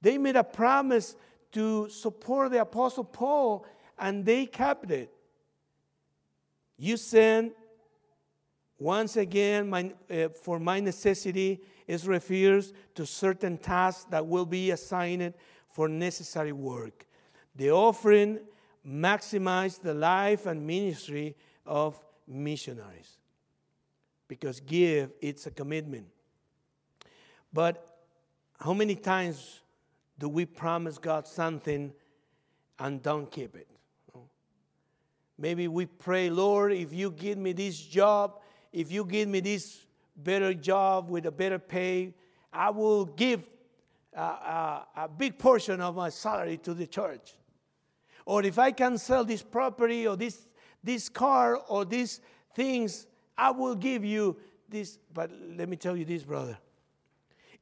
They 0.00 0.16
made 0.16 0.36
a 0.36 0.44
promise 0.44 1.16
to 1.52 1.90
support 1.90 2.50
the 2.50 2.62
Apostle 2.62 3.04
Paul 3.04 3.66
and 3.98 4.24
they 4.24 4.46
kept 4.46 4.90
it. 4.90 5.12
You 6.78 6.96
send 6.96 7.52
once 8.78 9.16
again 9.16 9.68
my, 9.68 9.92
uh, 10.10 10.30
for 10.30 10.58
my 10.58 10.80
necessity 10.80 11.60
is 11.86 12.08
refers 12.08 12.72
to 12.94 13.04
certain 13.04 13.58
tasks 13.58 14.04
that 14.10 14.26
will 14.26 14.46
be 14.46 14.70
assigned 14.70 15.34
for 15.70 15.88
necessary 15.88 16.52
work. 16.52 17.06
The 17.54 17.70
offering 17.70 18.40
maximize 18.86 19.80
the 19.80 19.94
life 19.94 20.46
and 20.46 20.66
ministry 20.66 21.36
of 21.66 21.98
missionaries. 22.26 23.18
Because 24.28 24.60
give 24.60 25.12
it's 25.20 25.46
a 25.46 25.50
commitment. 25.50 26.06
But 27.52 27.98
how 28.58 28.72
many 28.72 28.94
times 28.94 29.60
do 30.18 30.28
we 30.28 30.44
promise 30.44 30.98
god 30.98 31.26
something 31.26 31.92
and 32.78 33.02
don't 33.02 33.30
keep 33.30 33.56
it? 33.56 33.68
Maybe 35.36 35.66
we 35.66 35.86
pray 35.86 36.30
lord 36.30 36.72
if 36.72 36.92
you 36.92 37.10
give 37.10 37.38
me 37.38 37.52
this 37.52 37.78
job 37.78 38.40
if 38.72 38.90
you 38.90 39.04
give 39.04 39.28
me 39.28 39.40
this 39.40 39.84
better 40.16 40.54
job 40.54 41.10
with 41.10 41.26
a 41.26 41.32
better 41.32 41.58
pay 41.58 42.14
i 42.52 42.70
will 42.70 43.04
give 43.04 43.48
a, 44.14 44.20
a, 44.20 44.86
a 44.96 45.08
big 45.08 45.36
portion 45.36 45.80
of 45.80 45.96
my 45.96 46.08
salary 46.08 46.56
to 46.58 46.72
the 46.72 46.86
church 46.86 47.32
or 48.26 48.44
if 48.44 48.58
I 48.58 48.72
can 48.72 48.98
sell 48.98 49.24
this 49.24 49.42
property 49.42 50.06
or 50.06 50.16
this, 50.16 50.46
this 50.82 51.08
car 51.08 51.56
or 51.56 51.84
these 51.84 52.20
things, 52.54 53.06
I 53.36 53.50
will 53.50 53.74
give 53.74 54.04
you 54.04 54.36
this. 54.68 54.98
But 55.12 55.30
let 55.56 55.68
me 55.68 55.76
tell 55.76 55.96
you 55.96 56.04
this, 56.04 56.22
brother. 56.22 56.58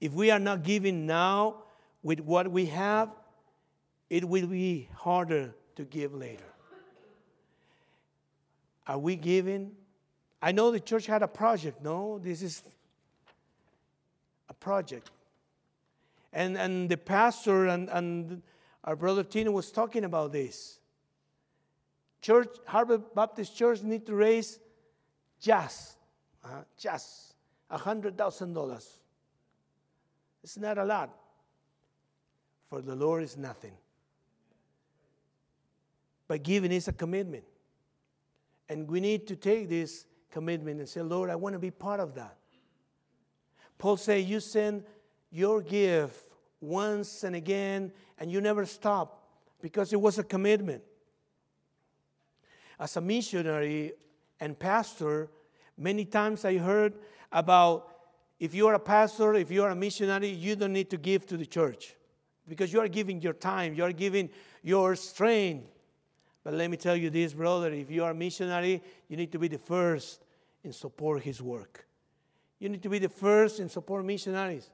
If 0.01 0.13
we 0.13 0.31
are 0.31 0.39
not 0.39 0.63
giving 0.63 1.07
now 1.07 1.63
with 2.03 2.21
what 2.21 2.51
we 2.51 2.67
have, 2.67 3.11
it 4.11 4.25
will 4.29 4.47
be 4.47 4.89
harder 4.97 5.55
to 5.77 5.85
give 5.85 6.15
later. 6.15 6.45
Are 8.87 8.99
we 8.99 9.17
giving? 9.17 9.73
I 10.41 10.53
know 10.53 10.71
the 10.71 10.81
church 10.81 11.07
had 11.07 11.23
a 11.23 11.29
project. 11.29 11.83
No, 11.83 12.19
this 12.19 12.43
is 12.43 12.63
a 14.49 14.55
project. 14.55 15.11
And, 16.33 16.57
and 16.57 16.89
the 16.89 16.97
pastor 16.97 17.67
and, 17.67 17.89
and 17.89 18.43
our 18.85 18.97
brother 18.97 19.23
Tina 19.23 19.51
was 19.51 19.71
talking 19.71 20.05
about 20.05 20.33
this. 20.33 20.79
Church, 22.21 22.49
Harvest 22.67 23.15
Baptist 23.15 23.57
Church 23.57 23.83
need 23.83 24.07
to 24.07 24.15
raise 24.15 24.59
just, 25.41 25.97
uh, 26.45 26.63
just 26.79 27.35
$100,000. 27.71 28.99
It's 30.43 30.57
not 30.57 30.79
a 30.79 30.85
lot. 30.85 31.11
For 32.69 32.81
the 32.81 32.95
Lord 32.95 33.23
is 33.23 33.37
nothing. 33.37 33.75
But 36.27 36.43
giving 36.43 36.73
is 36.73 36.89
a 36.89 36.93
commitment. 36.93 37.45
And 38.69 38.89
we 38.89 39.01
need 39.01 39.27
to 39.29 39.37
take 39.37 39.69
this 39.69 40.07
commitment 40.31 40.79
and 40.79 40.89
say, 40.89 41.03
Lord, 41.03 41.29
I 41.29 41.37
want 41.37 41.55
to 41.55 41.59
be 41.59 41.71
part 41.71 42.01
of 42.01 42.15
that. 42.15 42.37
Paul 43.79 43.97
said, 43.97 44.25
You 44.25 44.41
send 44.41 44.85
your 45.31 45.61
gift 45.61 46.32
once 46.63 47.25
and 47.25 47.35
again, 47.37 47.93
and 48.19 48.31
you 48.31 48.41
never 48.41 48.65
stop 48.65 49.29
because 49.61 49.93
it 49.93 50.01
was 50.01 50.19
a 50.19 50.25
commitment. 50.25 50.83
As 52.79 52.97
a 52.97 53.01
missionary 53.01 53.93
and 54.41 54.59
pastor, 54.59 55.29
many 55.77 56.05
times 56.05 56.45
I 56.45 56.59
heard 56.59 56.95
about 57.31 57.89
if 58.39 58.55
you 58.55 58.67
are 58.67 58.75
a 58.75 58.81
pastor, 58.81 59.35
if 59.35 59.51
you 59.51 59.63
are 59.63 59.71
a 59.71 59.77
missionary, 59.77 60.29
you 60.29 60.57
don't 60.57 60.73
need 60.73 60.91
to 60.91 60.97
give 60.97 61.27
to 61.27 61.37
the 61.37 61.47
church 61.47 61.95
because 62.49 62.73
you 62.73 62.81
are 62.81 62.89
giving 62.89 63.21
your 63.21 63.35
time, 63.35 63.75
you 63.75 63.85
are 63.85 63.93
giving 63.93 64.31
your 64.63 64.97
strength. 64.97 65.69
But 66.43 66.55
let 66.55 66.71
me 66.71 66.77
tell 66.77 66.97
you 66.97 67.09
this, 67.09 67.35
brother 67.35 67.73
if 67.73 67.91
you 67.91 68.03
are 68.05 68.11
a 68.11 68.15
missionary, 68.15 68.83
you 69.09 69.17
need 69.17 69.31
to 69.33 69.39
be 69.39 69.49
the 69.49 69.59
first 69.59 70.25
in 70.65 70.73
support 70.73 71.23
his 71.23 71.41
work. 71.41 71.87
You 72.59 72.69
need 72.69 72.83
to 72.83 72.89
be 72.89 72.99
the 72.99 73.09
first 73.09 73.61
in 73.61 73.69
support 73.69 74.05
missionaries. 74.05 74.71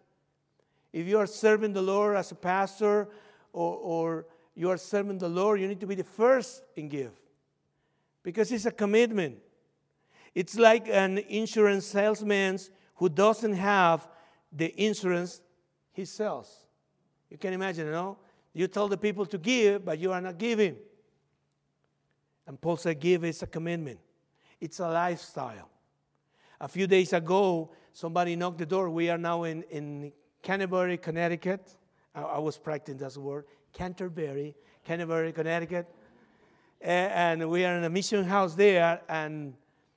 If 0.92 1.07
you 1.07 1.18
are 1.18 1.26
serving 1.26 1.73
the 1.73 1.83
Lord 1.83 2.16
as 2.16 2.30
a 2.30 2.35
pastor 2.35 3.09
or, 3.52 3.76
or 3.76 4.26
you 4.54 4.71
are 4.71 4.76
serving 4.76 5.18
the 5.18 5.28
Lord, 5.28 5.61
you 5.61 5.68
need 5.68 5.80
to 5.80 5.87
be 5.87 5.95
the 5.95 6.04
first 6.04 6.62
in 6.76 6.88
give. 6.88 7.12
Because 8.23 8.50
it's 8.50 8.66
a 8.66 8.71
commitment. 8.71 9.38
It's 10.35 10.57
like 10.57 10.88
an 10.88 11.18
insurance 11.18 11.87
salesman 11.87 12.59
who 12.97 13.09
doesn't 13.09 13.54
have 13.54 14.09
the 14.52 14.75
insurance 14.83 15.40
he 15.92 16.04
sells. 16.04 16.66
You 17.30 17.38
can 17.38 17.52
imagine, 17.52 17.87
you 17.87 17.92
know? 17.92 18.18
You 18.54 18.66
tell 18.66 18.88
the 18.88 18.97
people 18.97 19.26
to 19.26 19.38
give, 19.38 19.85
but 19.85 19.99
you 19.99 20.12
are 20.12 20.21
not 20.21 20.38
giving. 20.38 20.76
And 22.47 22.61
Paul 22.61 22.76
said, 22.76 22.99
Give 22.99 23.25
is 23.25 23.42
a 23.42 23.47
commitment, 23.47 24.00
it's 24.61 24.80
a 24.80 24.88
lifestyle. 24.88 25.68
A 26.61 26.66
few 26.66 26.88
days 26.88 27.12
ago, 27.12 27.71
somebody 27.92 28.35
knocked 28.35 28.59
the 28.59 28.66
door. 28.66 28.90
We 28.90 29.11
are 29.11 29.18
now 29.18 29.45
in, 29.45 29.62
in 29.71 30.12
Canterbury, 30.42 30.99
Connecticut. 30.99 31.75
I, 32.14 32.23
I 32.23 32.38
was 32.38 32.57
practicing 32.57 32.99
that 32.99 33.16
word. 33.16 33.45
Canterbury, 33.73 34.54
Canterbury, 34.85 35.33
Connecticut. 35.33 35.87
And, 36.80 37.42
and 37.42 37.50
we 37.50 37.64
are 37.64 37.76
in 37.76 37.85
a 37.85 37.90
mission 37.90 38.25
house 38.25 38.54
there. 38.54 39.00
And 39.09 39.54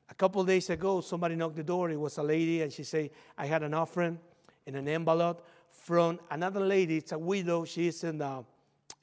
a 0.10 0.14
couple 0.14 0.44
days 0.44 0.70
ago, 0.70 1.02
somebody 1.02 1.36
knocked 1.36 1.56
the 1.56 1.64
door. 1.64 1.90
It 1.90 2.00
was 2.00 2.18
a 2.18 2.24
lady, 2.24 2.62
and 2.62 2.72
she 2.72 2.84
said, 2.84 3.12
I 3.38 3.46
had 3.46 3.64
an 3.64 3.74
offering 3.74 4.20
in 4.66 4.76
an 4.76 4.88
envelope 4.88 5.46
from 5.70 6.20
another 6.30 6.60
lady. 6.60 6.98
It's 6.98 7.12
a 7.12 7.20
widow. 7.20 7.66
She's 7.66 8.04
in 8.04 8.22
a, 8.22 8.44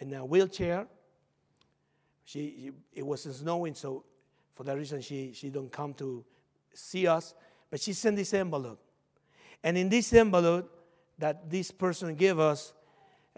in 0.00 0.12
a 0.14 0.25
wheelchair. 0.25 0.87
She, 2.25 2.73
it 2.92 3.07
was 3.07 3.23
snowing, 3.23 3.75
so 3.75 4.04
for 4.54 4.64
that 4.64 4.76
reason, 4.76 5.00
she, 5.00 5.33
she 5.33 5.49
don't 5.49 5.73
come 5.73 5.95
to 5.95 6.25
see 6.75 7.07
us. 7.07 7.35
But 7.71 7.80
she 7.80 7.92
sent 7.95 8.16
this 8.16 8.35
envelope. 8.35 8.80
And 9.62 9.78
in 9.78 9.88
this 9.88 10.12
envelope 10.12 10.71
that 11.18 11.50
this 11.50 11.70
person 11.70 12.14
gave 12.14 12.38
us, 12.38 12.72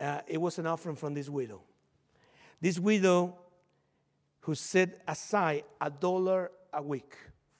uh, 0.00 0.20
it 0.26 0.40
was 0.40 0.58
an 0.58 0.66
offering 0.66 0.96
from 0.96 1.14
this 1.14 1.28
widow. 1.28 1.62
This 2.60 2.78
widow 2.78 3.38
who 4.40 4.54
set 4.54 5.00
aside 5.06 5.64
a 5.80 5.90
dollar 5.90 6.50
a 6.72 6.82
week 6.82 7.14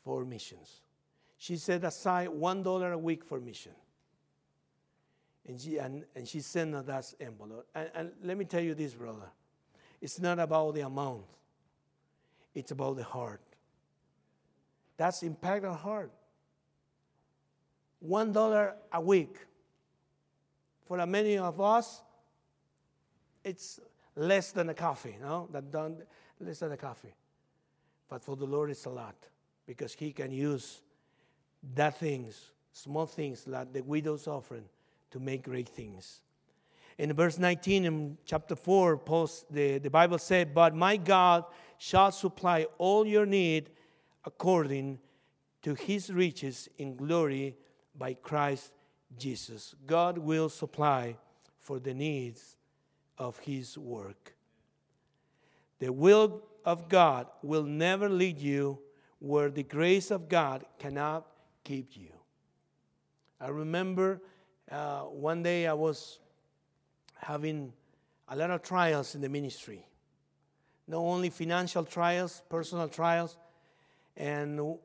for 0.04 0.24
missions. 0.24 0.82
She 1.36 1.56
set 1.56 1.84
aside 1.84 2.28
one 2.28 2.62
dollar 2.62 2.92
a 2.92 2.98
week 2.98 3.24
for 3.24 3.40
mission. 3.40 3.72
And 5.48 5.58
she, 5.58 5.78
and, 5.78 6.04
and 6.14 6.28
she 6.28 6.40
sent 6.40 6.74
us 6.74 6.84
that 6.86 7.26
envelope. 7.26 7.66
And, 7.74 7.90
and 7.94 8.12
let 8.22 8.36
me 8.36 8.44
tell 8.44 8.60
you 8.60 8.74
this, 8.74 8.94
brother. 8.94 9.30
It's 10.00 10.20
not 10.20 10.38
about 10.38 10.74
the 10.74 10.82
amount, 10.82 11.24
it's 12.54 12.70
about 12.72 12.96
the 12.96 13.04
heart. 13.04 13.40
That's 14.96 15.22
impact 15.22 15.64
on 15.64 15.76
heart. 15.76 16.12
One 18.00 18.32
dollar 18.32 18.74
a 18.92 19.00
week. 19.00 19.36
For 20.90 21.06
many 21.06 21.38
of 21.38 21.60
us, 21.60 22.02
it's 23.44 23.78
less 24.16 24.50
than 24.50 24.70
a 24.70 24.74
coffee, 24.74 25.14
no? 25.20 25.48
That 25.52 25.70
done, 25.70 25.98
less 26.40 26.58
than 26.58 26.72
a 26.72 26.76
coffee. 26.76 27.14
But 28.08 28.24
for 28.24 28.34
the 28.34 28.44
Lord, 28.44 28.72
it's 28.72 28.86
a 28.86 28.90
lot 28.90 29.14
because 29.68 29.92
He 29.92 30.10
can 30.10 30.32
use 30.32 30.82
that 31.76 31.96
things, 32.00 32.50
small 32.72 33.06
things 33.06 33.46
like 33.46 33.72
the 33.72 33.82
widow's 33.82 34.26
offering, 34.26 34.64
to 35.12 35.20
make 35.20 35.44
great 35.44 35.68
things. 35.68 36.22
In 36.98 37.12
verse 37.12 37.38
19 37.38 37.84
in 37.84 38.18
chapter 38.24 38.56
4, 38.56 38.96
post, 38.96 39.44
the, 39.48 39.78
the 39.78 39.90
Bible 39.90 40.18
said, 40.18 40.52
But 40.52 40.74
my 40.74 40.96
God 40.96 41.44
shall 41.78 42.10
supply 42.10 42.66
all 42.78 43.06
your 43.06 43.26
need 43.26 43.70
according 44.24 44.98
to 45.62 45.74
his 45.74 46.12
riches 46.12 46.68
in 46.78 46.96
glory 46.96 47.54
by 47.96 48.14
Christ 48.14 48.72
Jesus. 49.18 49.74
God 49.86 50.18
will 50.18 50.48
supply 50.48 51.16
for 51.58 51.78
the 51.78 51.94
needs 51.94 52.56
of 53.18 53.38
his 53.38 53.76
work. 53.76 54.34
The 55.78 55.92
will 55.92 56.42
of 56.64 56.88
God 56.88 57.26
will 57.42 57.64
never 57.64 58.08
lead 58.08 58.38
you 58.38 58.78
where 59.18 59.50
the 59.50 59.62
grace 59.62 60.10
of 60.10 60.28
God 60.28 60.64
cannot 60.78 61.26
keep 61.64 61.96
you. 61.96 62.10
I 63.40 63.48
remember 63.48 64.20
uh, 64.70 65.00
one 65.00 65.42
day 65.42 65.66
I 65.66 65.72
was 65.72 66.18
having 67.16 67.72
a 68.28 68.36
lot 68.36 68.50
of 68.50 68.62
trials 68.62 69.14
in 69.14 69.20
the 69.20 69.28
ministry. 69.28 69.86
Not 70.86 70.98
only 70.98 71.30
financial 71.30 71.84
trials, 71.84 72.42
personal 72.48 72.88
trials, 72.88 73.36
and 74.16 74.78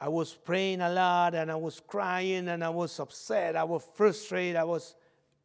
I 0.00 0.08
was 0.08 0.32
praying 0.32 0.80
a 0.80 0.88
lot 0.88 1.34
and 1.34 1.50
I 1.50 1.56
was 1.56 1.80
crying 1.86 2.48
and 2.48 2.64
I 2.64 2.70
was 2.70 2.98
upset. 2.98 3.54
I 3.54 3.64
was 3.64 3.84
frustrated. 3.94 4.56
I 4.56 4.64
was 4.64 4.94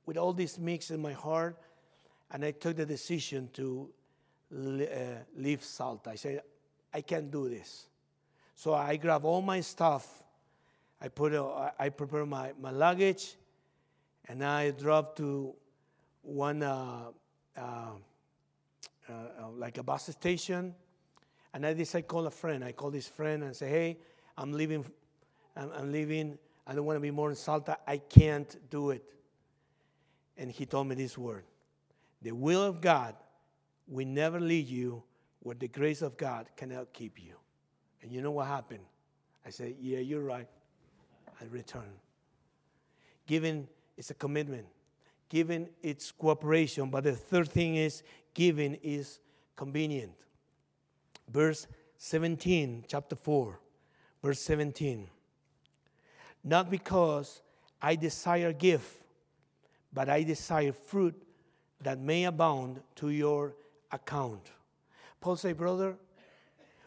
with 0.05 0.17
all 0.17 0.31
this 0.31 0.57
mix 0.57 0.91
in 0.91 1.01
my 1.01 1.11
heart. 1.11 1.57
And 2.31 2.45
I 2.45 2.51
took 2.51 2.77
the 2.77 2.85
decision 2.85 3.49
to 3.53 3.89
uh, 4.53 4.85
leave 5.35 5.63
Salta. 5.63 6.11
I 6.11 6.15
said, 6.15 6.41
I 6.93 7.01
can't 7.01 7.29
do 7.29 7.49
this. 7.49 7.87
So 8.55 8.73
I 8.73 8.95
grabbed 8.95 9.25
all 9.25 9.41
my 9.41 9.59
stuff. 9.59 10.23
I 11.01 11.09
put, 11.09 11.33
a, 11.33 11.73
I 11.77 11.89
prepared 11.89 12.29
my, 12.29 12.53
my 12.59 12.71
luggage, 12.71 13.35
and 14.29 14.43
I 14.43 14.71
drove 14.71 15.13
to 15.15 15.53
one 16.21 16.63
uh, 16.63 17.11
uh, 17.57 17.61
uh, 19.09 19.49
like 19.55 19.77
a 19.77 19.83
bus 19.83 20.07
station, 20.07 20.73
and 21.53 21.65
I 21.65 21.73
decided 21.73 22.07
to 22.07 22.07
call 22.07 22.25
a 22.27 22.31
friend. 22.31 22.63
I 22.63 22.71
called 22.71 22.93
this 22.93 23.07
friend 23.07 23.43
and 23.43 23.55
say, 23.55 23.69
"Hey, 23.69 23.97
I'm 24.37 24.53
leaving. 24.53 24.85
I'm, 25.55 25.71
I'm 25.71 25.91
leaving. 25.91 26.37
I 26.67 26.73
don't 26.73 26.85
want 26.85 26.97
to 26.97 27.01
be 27.01 27.11
more 27.11 27.29
in 27.29 27.35
Salta. 27.35 27.77
I 27.87 27.97
can't 27.97 28.55
do 28.69 28.91
it." 28.91 29.03
And 30.37 30.51
he 30.51 30.65
told 30.65 30.87
me 30.87 30.95
this 30.95 31.17
word: 31.17 31.43
"The 32.21 32.31
will 32.31 32.63
of 32.63 32.81
God 32.81 33.15
will 33.87 34.07
never 34.07 34.39
lead 34.39 34.67
you 34.67 35.03
where 35.41 35.55
the 35.55 35.67
grace 35.67 36.01
of 36.01 36.17
God 36.17 36.47
cannot 36.55 36.93
keep 36.93 37.23
you." 37.23 37.35
And 38.01 38.11
you 38.11 38.21
know 38.21 38.31
what 38.31 38.47
happened? 38.47 38.85
I 39.45 39.49
said, 39.49 39.75
"Yeah, 39.79 39.99
you're 39.99 40.23
right." 40.23 40.47
I 41.41 41.45
returned. 41.45 41.99
Giving 43.27 43.67
is 43.97 44.09
a 44.09 44.13
commitment 44.13 44.67
giving 45.29 45.69
its 45.81 46.11
cooperation. 46.11 46.89
But 46.89 47.03
the 47.03 47.13
third 47.13 47.49
thing 47.49 47.75
is 47.75 48.03
giving 48.33 48.75
is 48.75 49.19
convenient. 49.55 50.11
Verse 51.29 51.67
17, 51.97 52.85
chapter 52.87 53.15
4, 53.15 53.59
verse 54.25 54.41
17. 54.41 55.07
Not 56.43 56.71
because 56.71 57.41
I 57.79 57.95
desire 57.95 58.53
gift, 58.53 58.91
but 59.93 60.09
I 60.09 60.23
desire 60.23 60.71
fruit 60.71 61.13
that 61.81 61.99
may 61.99 62.23
abound 62.23 62.81
to 62.95 63.09
your 63.11 63.53
account. 63.91 64.49
Paul 65.21 65.35
say, 65.35 65.53
brother, 65.53 65.95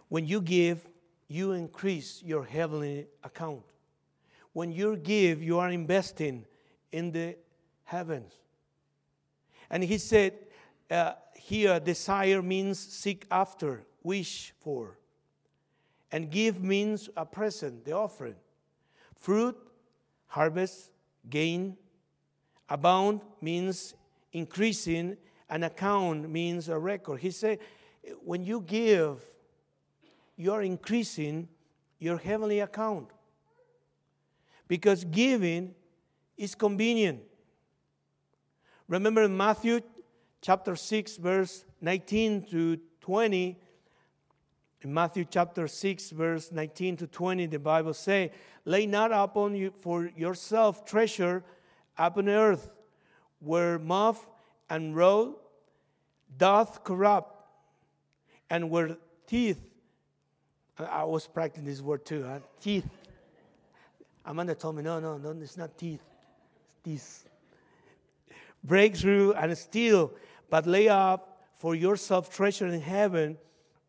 when 0.09 0.27
you 0.27 0.41
give, 0.41 0.85
you 1.29 1.53
increase 1.53 2.23
your 2.25 2.45
heavenly 2.45 3.07
account. 3.23 3.63
When 4.53 4.73
you 4.73 4.97
give, 4.97 5.41
you 5.41 5.61
are 5.61 5.71
investing 5.71 6.45
in 6.91 7.13
the 7.13 7.37
heavens. 7.85 8.33
And 9.71 9.85
he 9.85 9.99
said, 9.99 10.33
uh, 10.91 11.13
here, 11.37 11.79
desire 11.79 12.43
means 12.43 12.81
seek 12.81 13.27
after, 13.31 13.85
wish 14.03 14.53
for. 14.59 14.98
And 16.11 16.31
give 16.31 16.63
means 16.63 17.11
a 17.17 17.27
present, 17.27 17.85
the 17.85 17.93
offering. 17.93 18.37
Fruit, 19.17 19.57
harvest, 20.27 20.91
gain. 21.29 21.77
Abound 22.69 23.21
means 23.41 23.95
increasing. 24.33 25.17
An 25.51 25.65
account 25.65 26.29
means 26.29 26.69
a 26.69 26.79
record. 26.79 27.21
He 27.21 27.31
said, 27.31 27.59
when 28.25 28.45
you 28.45 28.61
give, 28.61 29.23
you 30.37 30.53
are 30.53 30.63
increasing 30.63 31.49
your 31.99 32.19
heavenly 32.19 32.61
account. 32.61 33.09
Because 34.67 35.05
giving 35.05 35.75
is 36.37 36.55
convenient. 36.55 37.21
Remember 38.87 39.23
in 39.25 39.37
Matthew 39.37 39.81
chapter 40.41 40.77
6, 40.77 41.17
verse 41.17 41.65
19 41.81 42.43
to 42.51 42.79
20, 43.01 43.59
in 44.83 44.95
Matthew 44.95 45.25
chapter 45.29 45.67
6, 45.67 46.11
verse 46.11 46.53
19 46.53 46.99
to 46.99 47.07
20, 47.07 47.47
the 47.47 47.59
Bible 47.59 47.95
say, 47.95 48.31
Lay 48.65 48.87
not 48.87 49.11
upon 49.13 49.57
you 49.57 49.71
for 49.71 50.11
yourself 50.17 50.85
treasure 50.85 51.43
upon 51.97 52.29
earth, 52.29 52.71
where 53.41 53.79
moth 53.79 54.29
and 54.71 54.95
rot 54.95 55.31
doth 56.37 56.85
corrupt, 56.85 57.35
and 58.51 58.71
where 58.71 58.97
teeth, 59.27 59.75
I 60.79 61.05
was 61.05 61.27
practicing 61.27 61.65
this 61.65 61.81
word 61.81 62.07
too, 62.07 62.25
huh? 62.25 62.39
teeth. 62.61 62.87
Amanda 64.25 64.55
told 64.55 64.77
me, 64.77 64.83
no, 64.83 65.01
no, 65.01 65.17
no, 65.17 65.31
it's 65.41 65.57
not 65.57 65.77
teeth, 65.77 66.03
it's 66.67 66.77
teeth. 66.85 67.29
Breakthrough 68.63 69.33
and 69.33 69.57
steal, 69.57 70.13
but 70.51 70.67
lay 70.67 70.89
up 70.89 71.47
for 71.57 71.75
yourself 71.75 72.33
treasure 72.33 72.67
in 72.67 72.81
heaven, 72.81 73.39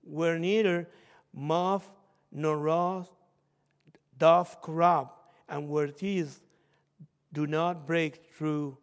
where 0.09 0.39
neither 0.39 0.87
moth 1.33 1.89
nor 2.31 2.57
rust 2.57 3.11
doth 4.17 4.61
corrupt, 4.61 5.15
and 5.47 5.69
where 5.69 5.87
thieves 5.87 6.41
do 7.31 7.47
not 7.47 7.87
break 7.87 8.25
through 8.33 8.77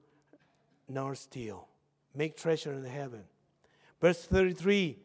nor 0.89 1.15
steal. 1.15 1.69
Make 2.15 2.37
treasure 2.37 2.73
in 2.73 2.85
heaven. 2.85 3.25
Verse 4.01 4.25
33 4.25 4.97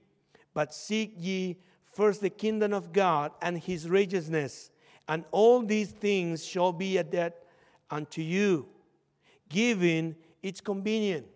But 0.54 0.74
seek 0.74 1.14
ye 1.18 1.58
first 1.84 2.22
the 2.22 2.30
kingdom 2.30 2.74
of 2.74 2.94
God 2.94 3.32
and 3.42 3.58
his 3.60 3.90
righteousness, 3.90 4.72
and 5.08 5.26
all 5.32 5.62
these 5.62 5.92
things 5.92 6.46
shall 6.46 6.72
be 6.72 6.98
added 6.98 7.34
unto 7.90 8.22
you. 8.22 8.68
Giving, 9.50 10.16
it's 10.42 10.62
convenient. 10.62 11.28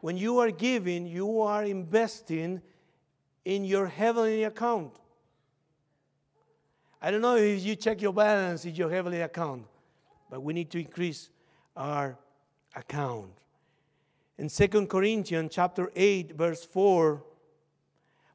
When 0.00 0.16
you 0.16 0.38
are 0.38 0.52
giving, 0.52 1.06
you 1.06 1.40
are 1.40 1.64
investing 1.64 2.62
in 3.48 3.64
your 3.64 3.86
heavenly 3.86 4.44
account. 4.44 4.92
I 7.00 7.10
don't 7.10 7.22
know 7.22 7.36
if 7.36 7.64
you 7.64 7.76
check 7.76 8.02
your 8.02 8.12
balance 8.12 8.66
in 8.66 8.74
your 8.74 8.90
heavenly 8.90 9.22
account, 9.22 9.64
but 10.28 10.42
we 10.42 10.52
need 10.52 10.70
to 10.72 10.78
increase 10.78 11.30
our 11.74 12.18
account. 12.76 13.30
In 14.36 14.50
2 14.50 14.86
Corinthians 14.86 15.50
chapter 15.50 15.90
8 15.96 16.36
verse 16.36 16.62
4, 16.66 17.24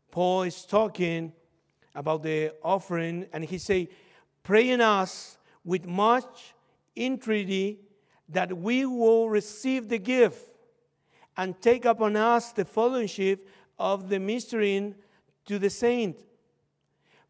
Paul 0.09 0.43
is 0.43 0.65
talking 0.65 1.31
about 1.93 2.23
the 2.23 2.55
offering 2.63 3.27
and 3.33 3.45
he 3.45 3.59
say, 3.59 3.89
"Pray 4.41 4.71
in 4.71 4.81
us 4.81 5.37
with 5.63 5.85
much 5.85 6.55
entreaty 6.97 7.81
that 8.29 8.57
we 8.57 8.87
will 8.87 9.29
receive 9.29 9.89
the 9.89 9.99
gift 9.99 10.49
and 11.37 11.61
take 11.61 11.85
upon 11.85 12.15
us 12.15 12.51
the 12.51 12.65
fellowship 12.65 13.47
of 13.77 14.09
the 14.09 14.19
ministering 14.19 14.95
to 15.45 15.59
the 15.59 15.69
saint." 15.69 16.17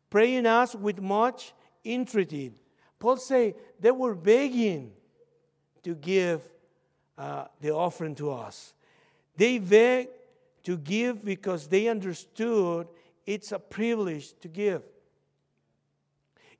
Praying 0.10 0.46
us 0.46 0.76
with 0.76 1.02
much 1.02 1.54
entreaty. 1.84 2.52
Paul 3.00 3.18
say 3.18 3.56
they 3.80 3.92
were 3.92 4.16
begging 4.16 4.94
to 5.84 5.96
give 5.96 6.42
uh, 7.18 7.46
the 7.60 7.72
offering 7.72 8.16
to 8.16 8.32
us. 8.32 8.74
They 9.36 9.58
begged 9.58 10.10
to 10.64 10.78
give 10.78 11.26
because 11.26 11.68
they 11.68 11.88
understood 11.88 12.88
it's 13.26 13.52
a 13.52 13.60
privilege 13.60 14.34
to 14.40 14.48
give. 14.48 14.84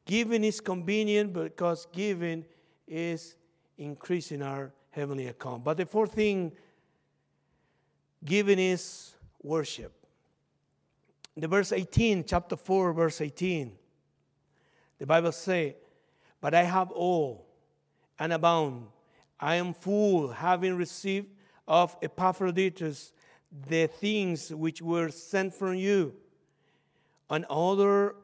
Giving 0.06 0.43
is 0.43 0.60
convenient 0.60 1.32
because 1.32 1.88
giving 1.93 2.46
is 2.88 3.36
increasing 3.78 4.41
our 4.41 4.74
heavenly 4.91 5.28
account. 5.28 5.63
But 5.63 5.78
the 5.78 5.86
fourth 5.86 6.13
thing, 6.13 6.52
giving 8.24 8.60
is 8.60 9.12
worship 9.43 10.03
the 11.36 11.47
verse 11.47 11.71
18, 11.71 12.25
chapter 12.25 12.56
4, 12.56 12.93
verse 12.93 13.21
18, 13.21 13.71
the 14.99 15.06
Bible 15.06 15.32
say, 15.32 15.75
But 16.39 16.53
I 16.53 16.63
have 16.63 16.91
all 16.91 17.47
and 18.19 18.32
abound. 18.32 18.88
I 19.39 19.56
am 19.56 19.73
full, 19.73 20.29
having 20.29 20.75
received 20.77 21.27
of 21.67 21.95
Epaphroditus 22.01 23.12
the 23.67 23.88
things 23.88 24.53
which 24.53 24.82
were 24.82 25.10
sent 25.10 25.53
from 25.53 25.75
you, 25.75 26.13
an 27.29 27.45
odor 27.49 28.15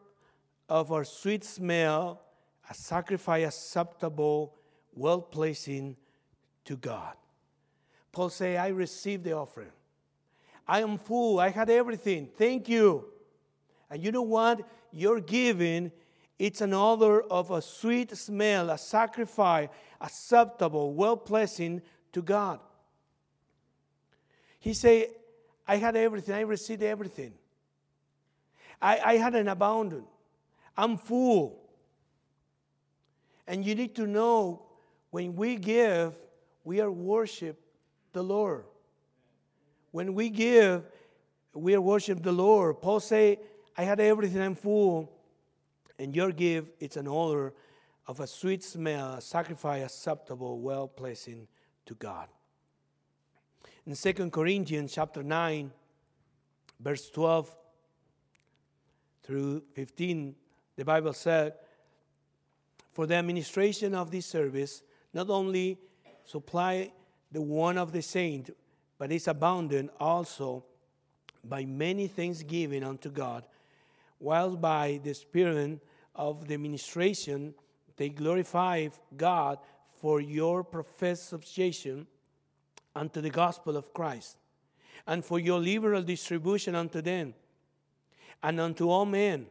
of 0.68 0.92
a 0.92 1.04
sweet 1.04 1.44
smell, 1.44 2.22
a 2.70 2.74
sacrifice 2.74 3.48
acceptable, 3.48 4.56
well 4.94 5.22
pleasing 5.22 5.96
to 6.66 6.78
God. 6.78 7.16
Paul 8.12 8.30
say, 8.30 8.58
I 8.58 8.68
received 8.70 9.24
the 9.24 9.34
offering. 9.34 9.72
I 10.70 10.82
am 10.82 11.00
full. 11.00 11.40
I 11.40 11.50
had 11.50 11.72
everything. 11.72 12.30
Thank 12.38 12.70
you. 12.70 13.06
And 13.90 14.04
you 14.04 14.12
know 14.12 14.22
what? 14.22 14.62
Your 14.92 15.20
giving, 15.20 15.92
it's 16.38 16.62
an 16.62 16.76
odor 16.76 17.24
of 17.24 17.50
a 17.50 17.60
sweet 17.60 18.16
smell, 18.16 18.70
a 18.70 18.78
sacrifice, 18.78 19.70
acceptable, 20.00 20.94
well 20.94 21.18
pleasing 21.18 21.82
to 22.14 22.22
God. 22.22 22.60
He 24.60 24.76
said, 24.76 25.08
I 25.68 25.78
had 25.78 25.96
everything. 25.96 26.36
I 26.36 26.42
received 26.42 26.84
everything. 26.84 27.34
I, 28.80 29.00
I 29.04 29.18
had 29.18 29.34
an 29.34 29.48
abundance. 29.48 30.06
I'm 30.78 30.98
full. 30.98 31.68
And 33.48 33.66
you 33.66 33.74
need 33.74 33.96
to 33.96 34.06
know 34.06 34.68
when 35.10 35.36
we 35.36 35.56
give, 35.56 36.14
we 36.64 36.80
are 36.80 36.92
worship 36.92 37.60
the 38.14 38.24
Lord. 38.24 38.66
When 39.92 40.14
we 40.14 40.30
give, 40.30 40.84
we 41.54 41.78
worship 41.78 42.22
the 42.22 42.32
Lord. 42.32 42.82
Paul 42.82 43.00
say, 43.00 43.40
I 43.78 43.84
had 43.84 44.00
everything, 44.00 44.42
I'm 44.42 44.56
full. 44.56 45.12
And 45.98 46.16
your 46.16 46.32
gift, 46.32 46.72
it's 46.80 46.98
an 46.98 47.08
odor 47.08 47.54
of 48.08 48.20
a 48.20 48.28
sweet 48.28 48.64
smell, 48.64 49.14
a 49.14 49.22
sacrifice 49.22 49.84
acceptable, 49.84 50.60
well 50.60 50.88
pleasing 50.88 51.48
to 51.86 51.94
God. 51.96 52.28
In 53.86 53.96
2 53.96 54.30
Corinthians 54.30 54.94
chapter 54.94 55.24
9, 55.24 55.72
verse 56.80 57.10
12 57.10 57.56
through 59.24 59.64
15, 59.74 60.36
the 60.76 60.86
Bible 60.86 61.14
said, 61.14 61.54
For 62.92 63.06
the 63.06 63.16
administration 63.16 63.94
of 63.96 64.12
this 64.12 64.26
service, 64.26 64.82
not 65.14 65.30
only 65.30 65.78
supply 66.26 66.92
the 67.32 67.42
one 67.42 67.78
of 67.78 67.92
the 67.92 68.02
saint, 68.02 68.50
but 69.00 69.12
is 69.14 69.28
abounded 69.28 69.90
also 70.00 70.64
by 71.44 71.66
many 71.66 72.08
things 72.08 72.44
given 72.44 72.84
unto 72.84 73.10
God, 73.10 73.46
while 74.20 74.56
by 74.58 75.00
the 75.04 75.14
Spirit 75.14 75.80
of 76.14 76.48
the 76.48 76.58
ministration 76.58 77.56
they 77.96 78.10
glorify 78.10 78.88
God 79.16 79.58
for 80.02 80.20
your 80.20 80.64
professed 80.64 81.30
subjection 81.30 82.06
unto 82.96 83.22
the 83.22 83.30
gospel 83.30 83.78
of 83.78 83.94
Christ, 83.94 84.38
and 85.08 85.24
for 85.24 85.40
your 85.40 85.60
liberal 85.60 86.04
distribution 86.04 86.76
unto 86.76 87.02
them, 87.02 87.34
and 88.44 88.60
unto 88.60 88.90
all 88.90 89.06
men, 89.06 89.48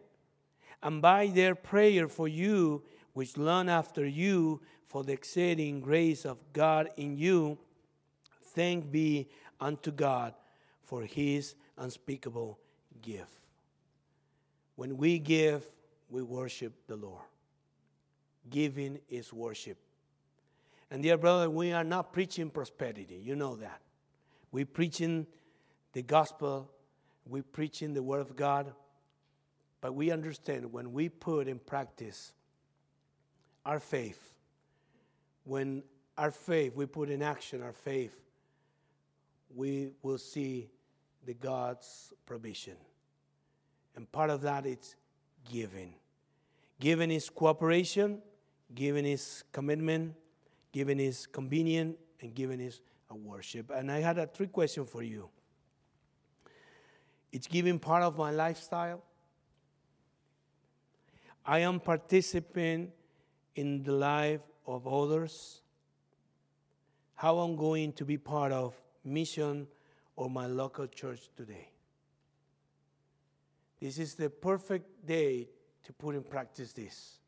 and 0.82 1.00
by 1.00 1.28
their 1.28 1.54
prayer 1.54 2.06
for 2.06 2.28
you, 2.28 2.82
which 3.14 3.38
learn 3.38 3.70
after 3.70 4.06
you 4.06 4.60
for 4.86 5.04
the 5.04 5.12
exceeding 5.12 5.80
grace 5.80 6.26
of 6.26 6.38
God 6.52 6.90
in 6.98 7.16
you 7.16 7.58
Thank 8.58 8.90
be 8.90 9.28
unto 9.60 9.92
God 9.92 10.34
for 10.82 11.02
his 11.02 11.54
unspeakable 11.76 12.58
gift. 13.00 13.38
When 14.74 14.96
we 14.96 15.20
give, 15.20 15.64
we 16.10 16.24
worship 16.24 16.72
the 16.88 16.96
Lord. 16.96 17.22
Giving 18.50 18.98
is 19.08 19.32
worship. 19.32 19.78
And 20.90 21.04
dear 21.04 21.16
brother, 21.16 21.48
we 21.48 21.70
are 21.70 21.84
not 21.84 22.12
preaching 22.12 22.50
prosperity. 22.50 23.20
You 23.22 23.36
know 23.36 23.54
that. 23.54 23.80
We're 24.50 24.66
preaching 24.66 25.28
the 25.92 26.02
gospel, 26.02 26.68
we're 27.28 27.44
preaching 27.44 27.94
the 27.94 28.02
word 28.02 28.22
of 28.22 28.34
God, 28.34 28.72
but 29.80 29.94
we 29.94 30.10
understand 30.10 30.72
when 30.72 30.92
we 30.92 31.08
put 31.08 31.46
in 31.46 31.60
practice 31.60 32.32
our 33.64 33.78
faith, 33.78 34.34
when 35.44 35.84
our 36.16 36.32
faith, 36.32 36.74
we 36.74 36.86
put 36.86 37.08
in 37.08 37.22
action 37.22 37.62
our 37.62 37.72
faith, 37.72 38.16
we 39.54 39.90
will 40.02 40.18
see 40.18 40.70
the 41.24 41.34
God's 41.34 42.12
provision. 42.26 42.76
And 43.96 44.10
part 44.10 44.30
of 44.30 44.42
that 44.42 44.66
is 44.66 44.96
giving. 45.50 45.94
Giving 46.80 47.10
is 47.10 47.28
cooperation, 47.28 48.22
giving 48.74 49.04
is 49.04 49.44
commitment, 49.52 50.14
giving 50.72 51.00
is 51.00 51.26
convenient, 51.26 51.98
and 52.20 52.34
giving 52.34 52.60
is 52.60 52.80
a 53.10 53.16
worship. 53.16 53.70
And 53.70 53.90
I 53.90 54.00
had 54.00 54.18
a 54.18 54.26
three 54.26 54.46
question 54.46 54.84
for 54.84 55.02
you. 55.02 55.28
It's 57.32 57.46
giving 57.46 57.78
part 57.78 58.02
of 58.02 58.16
my 58.16 58.30
lifestyle. 58.30 59.02
I 61.44 61.60
am 61.60 61.80
participating 61.80 62.92
in 63.54 63.82
the 63.82 63.92
life 63.92 64.40
of 64.66 64.86
others. 64.86 65.62
How 67.14 67.38
I'm 67.38 67.56
going 67.56 67.92
to 67.94 68.04
be 68.04 68.16
part 68.16 68.52
of 68.52 68.74
mission 69.04 69.66
or 70.16 70.28
my 70.28 70.46
local 70.46 70.86
church 70.86 71.30
today. 71.36 71.70
This 73.80 73.98
is 73.98 74.14
the 74.14 74.28
perfect 74.28 75.06
day 75.06 75.48
to 75.84 75.92
put 75.92 76.14
in 76.14 76.22
practice 76.22 76.72
this. 76.72 77.18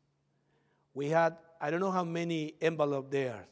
We 0.93 1.07
had, 1.07 1.37
I 1.59 1.71
don't 1.71 1.79
know 1.79 1.91
how 1.91 2.03
many 2.03 2.55
envelopes 2.61 3.07
there. 3.09 3.45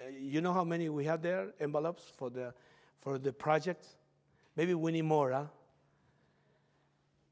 Uh, 0.00 0.10
you 0.20 0.40
know 0.40 0.52
how 0.52 0.64
many 0.64 0.88
we 0.88 1.04
have 1.04 1.22
there, 1.22 1.48
envelopes 1.60 2.04
for 2.16 2.30
the, 2.30 2.52
for 2.98 3.18
the 3.18 3.32
project? 3.32 3.86
Maybe 4.56 4.74
we 4.74 4.92
need 4.92 5.02
more, 5.02 5.32
huh? 5.32 5.44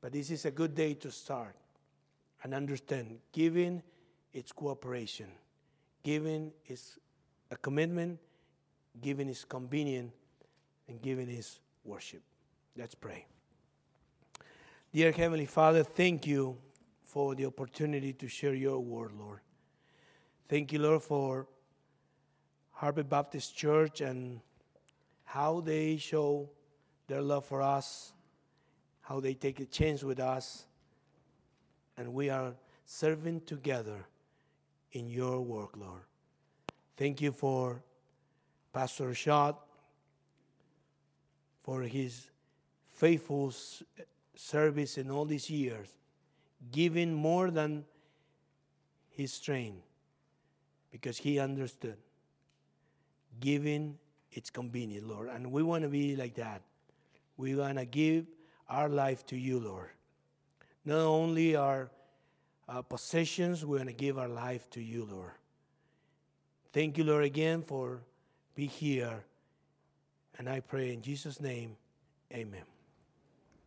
But 0.01 0.13
this 0.13 0.31
is 0.31 0.45
a 0.45 0.51
good 0.53 0.75
day 0.75 0.95
to 0.95 1.11
start 1.11 1.57
and 2.45 2.55
understand 2.55 3.19
giving 3.33 3.83
is 4.33 4.53
cooperation, 4.53 5.27
giving 6.05 6.53
is 6.69 6.99
a 7.51 7.57
commitment, 7.57 8.21
giving 9.01 9.29
is 9.29 9.45
convenient, 9.45 10.13
and 10.89 11.01
giving 11.03 11.29
is 11.29 11.61
worship. 11.85 12.23
Let's 12.77 12.95
pray. 12.95 13.27
Dear 14.93 15.13
Heavenly 15.13 15.47
Father, 15.47 15.83
thank 15.83 16.27
you 16.27 16.57
for 17.03 17.35
the 17.35 17.47
opportunity 17.47 18.13
to 18.15 18.29
share 18.29 18.55
your 18.55 18.79
word, 18.79 19.13
Lord. 19.19 19.41
Thank 20.49 20.73
you, 20.73 20.79
Lord, 20.79 21.03
for 21.03 21.47
Harvest 22.71 23.09
Baptist 23.09 23.57
Church 23.57 24.01
and 24.01 24.41
how 25.25 25.61
they 25.61 25.97
show 25.97 26.49
their 27.09 27.23
love 27.23 27.45
for 27.45 27.63
us, 27.63 28.13
how 29.01 29.21
they 29.21 29.35
take 29.35 29.61
a 29.61 29.67
chance 29.67 30.03
with 30.03 30.21
us, 30.21 30.67
and 31.97 32.13
we 32.13 32.31
are 32.31 32.55
serving 32.85 33.41
together 33.43 34.07
in 34.93 35.09
your 35.09 35.41
work, 35.41 35.77
Lord. 35.77 36.03
Thank 36.97 37.21
you 37.21 37.33
for 37.33 37.83
Pastor 38.77 39.15
Schott, 39.15 39.59
for 41.63 41.81
his 41.81 42.29
faithful 42.93 43.51
service 44.35 44.99
in 44.99 45.11
all 45.11 45.25
these 45.25 45.49
years, 45.49 45.89
giving 46.73 47.15
more 47.15 47.51
than 47.51 47.87
his 49.09 49.33
strength 49.33 49.83
because 50.91 51.17
he 51.17 51.39
understood. 51.39 51.97
Giving, 53.41 53.97
it's 54.31 54.51
convenient, 54.51 55.09
Lord. 55.09 55.31
And 55.31 55.51
we 55.51 55.63
want 55.63 55.85
to 55.85 55.89
be 55.89 56.15
like 56.15 56.35
that. 56.35 56.61
We 57.39 57.55
want 57.55 57.79
to 57.79 57.87
give 57.87 58.27
our 58.69 58.91
life 58.91 59.25
to 59.29 59.39
you, 59.39 59.59
Lord. 59.59 59.89
Not 60.85 61.01
only 61.01 61.57
our 61.57 61.91
uh, 62.69 62.83
possessions, 62.83 63.65
we 63.65 63.79
want 63.79 63.89
to 63.89 63.95
give 63.95 64.19
our 64.19 64.29
life 64.29 64.69
to 64.73 64.83
you, 64.83 65.09
Lord. 65.11 65.33
Thank 66.75 66.99
you, 66.99 67.05
Lord, 67.05 67.25
again 67.25 67.63
for 67.63 68.03
be 68.57 68.67
here. 68.67 69.23
And 70.39 70.49
I 70.49 70.61
pray 70.61 70.93
in 70.93 71.03
Jesus' 71.03 71.41
name, 71.41 71.77
amen. 72.33 72.76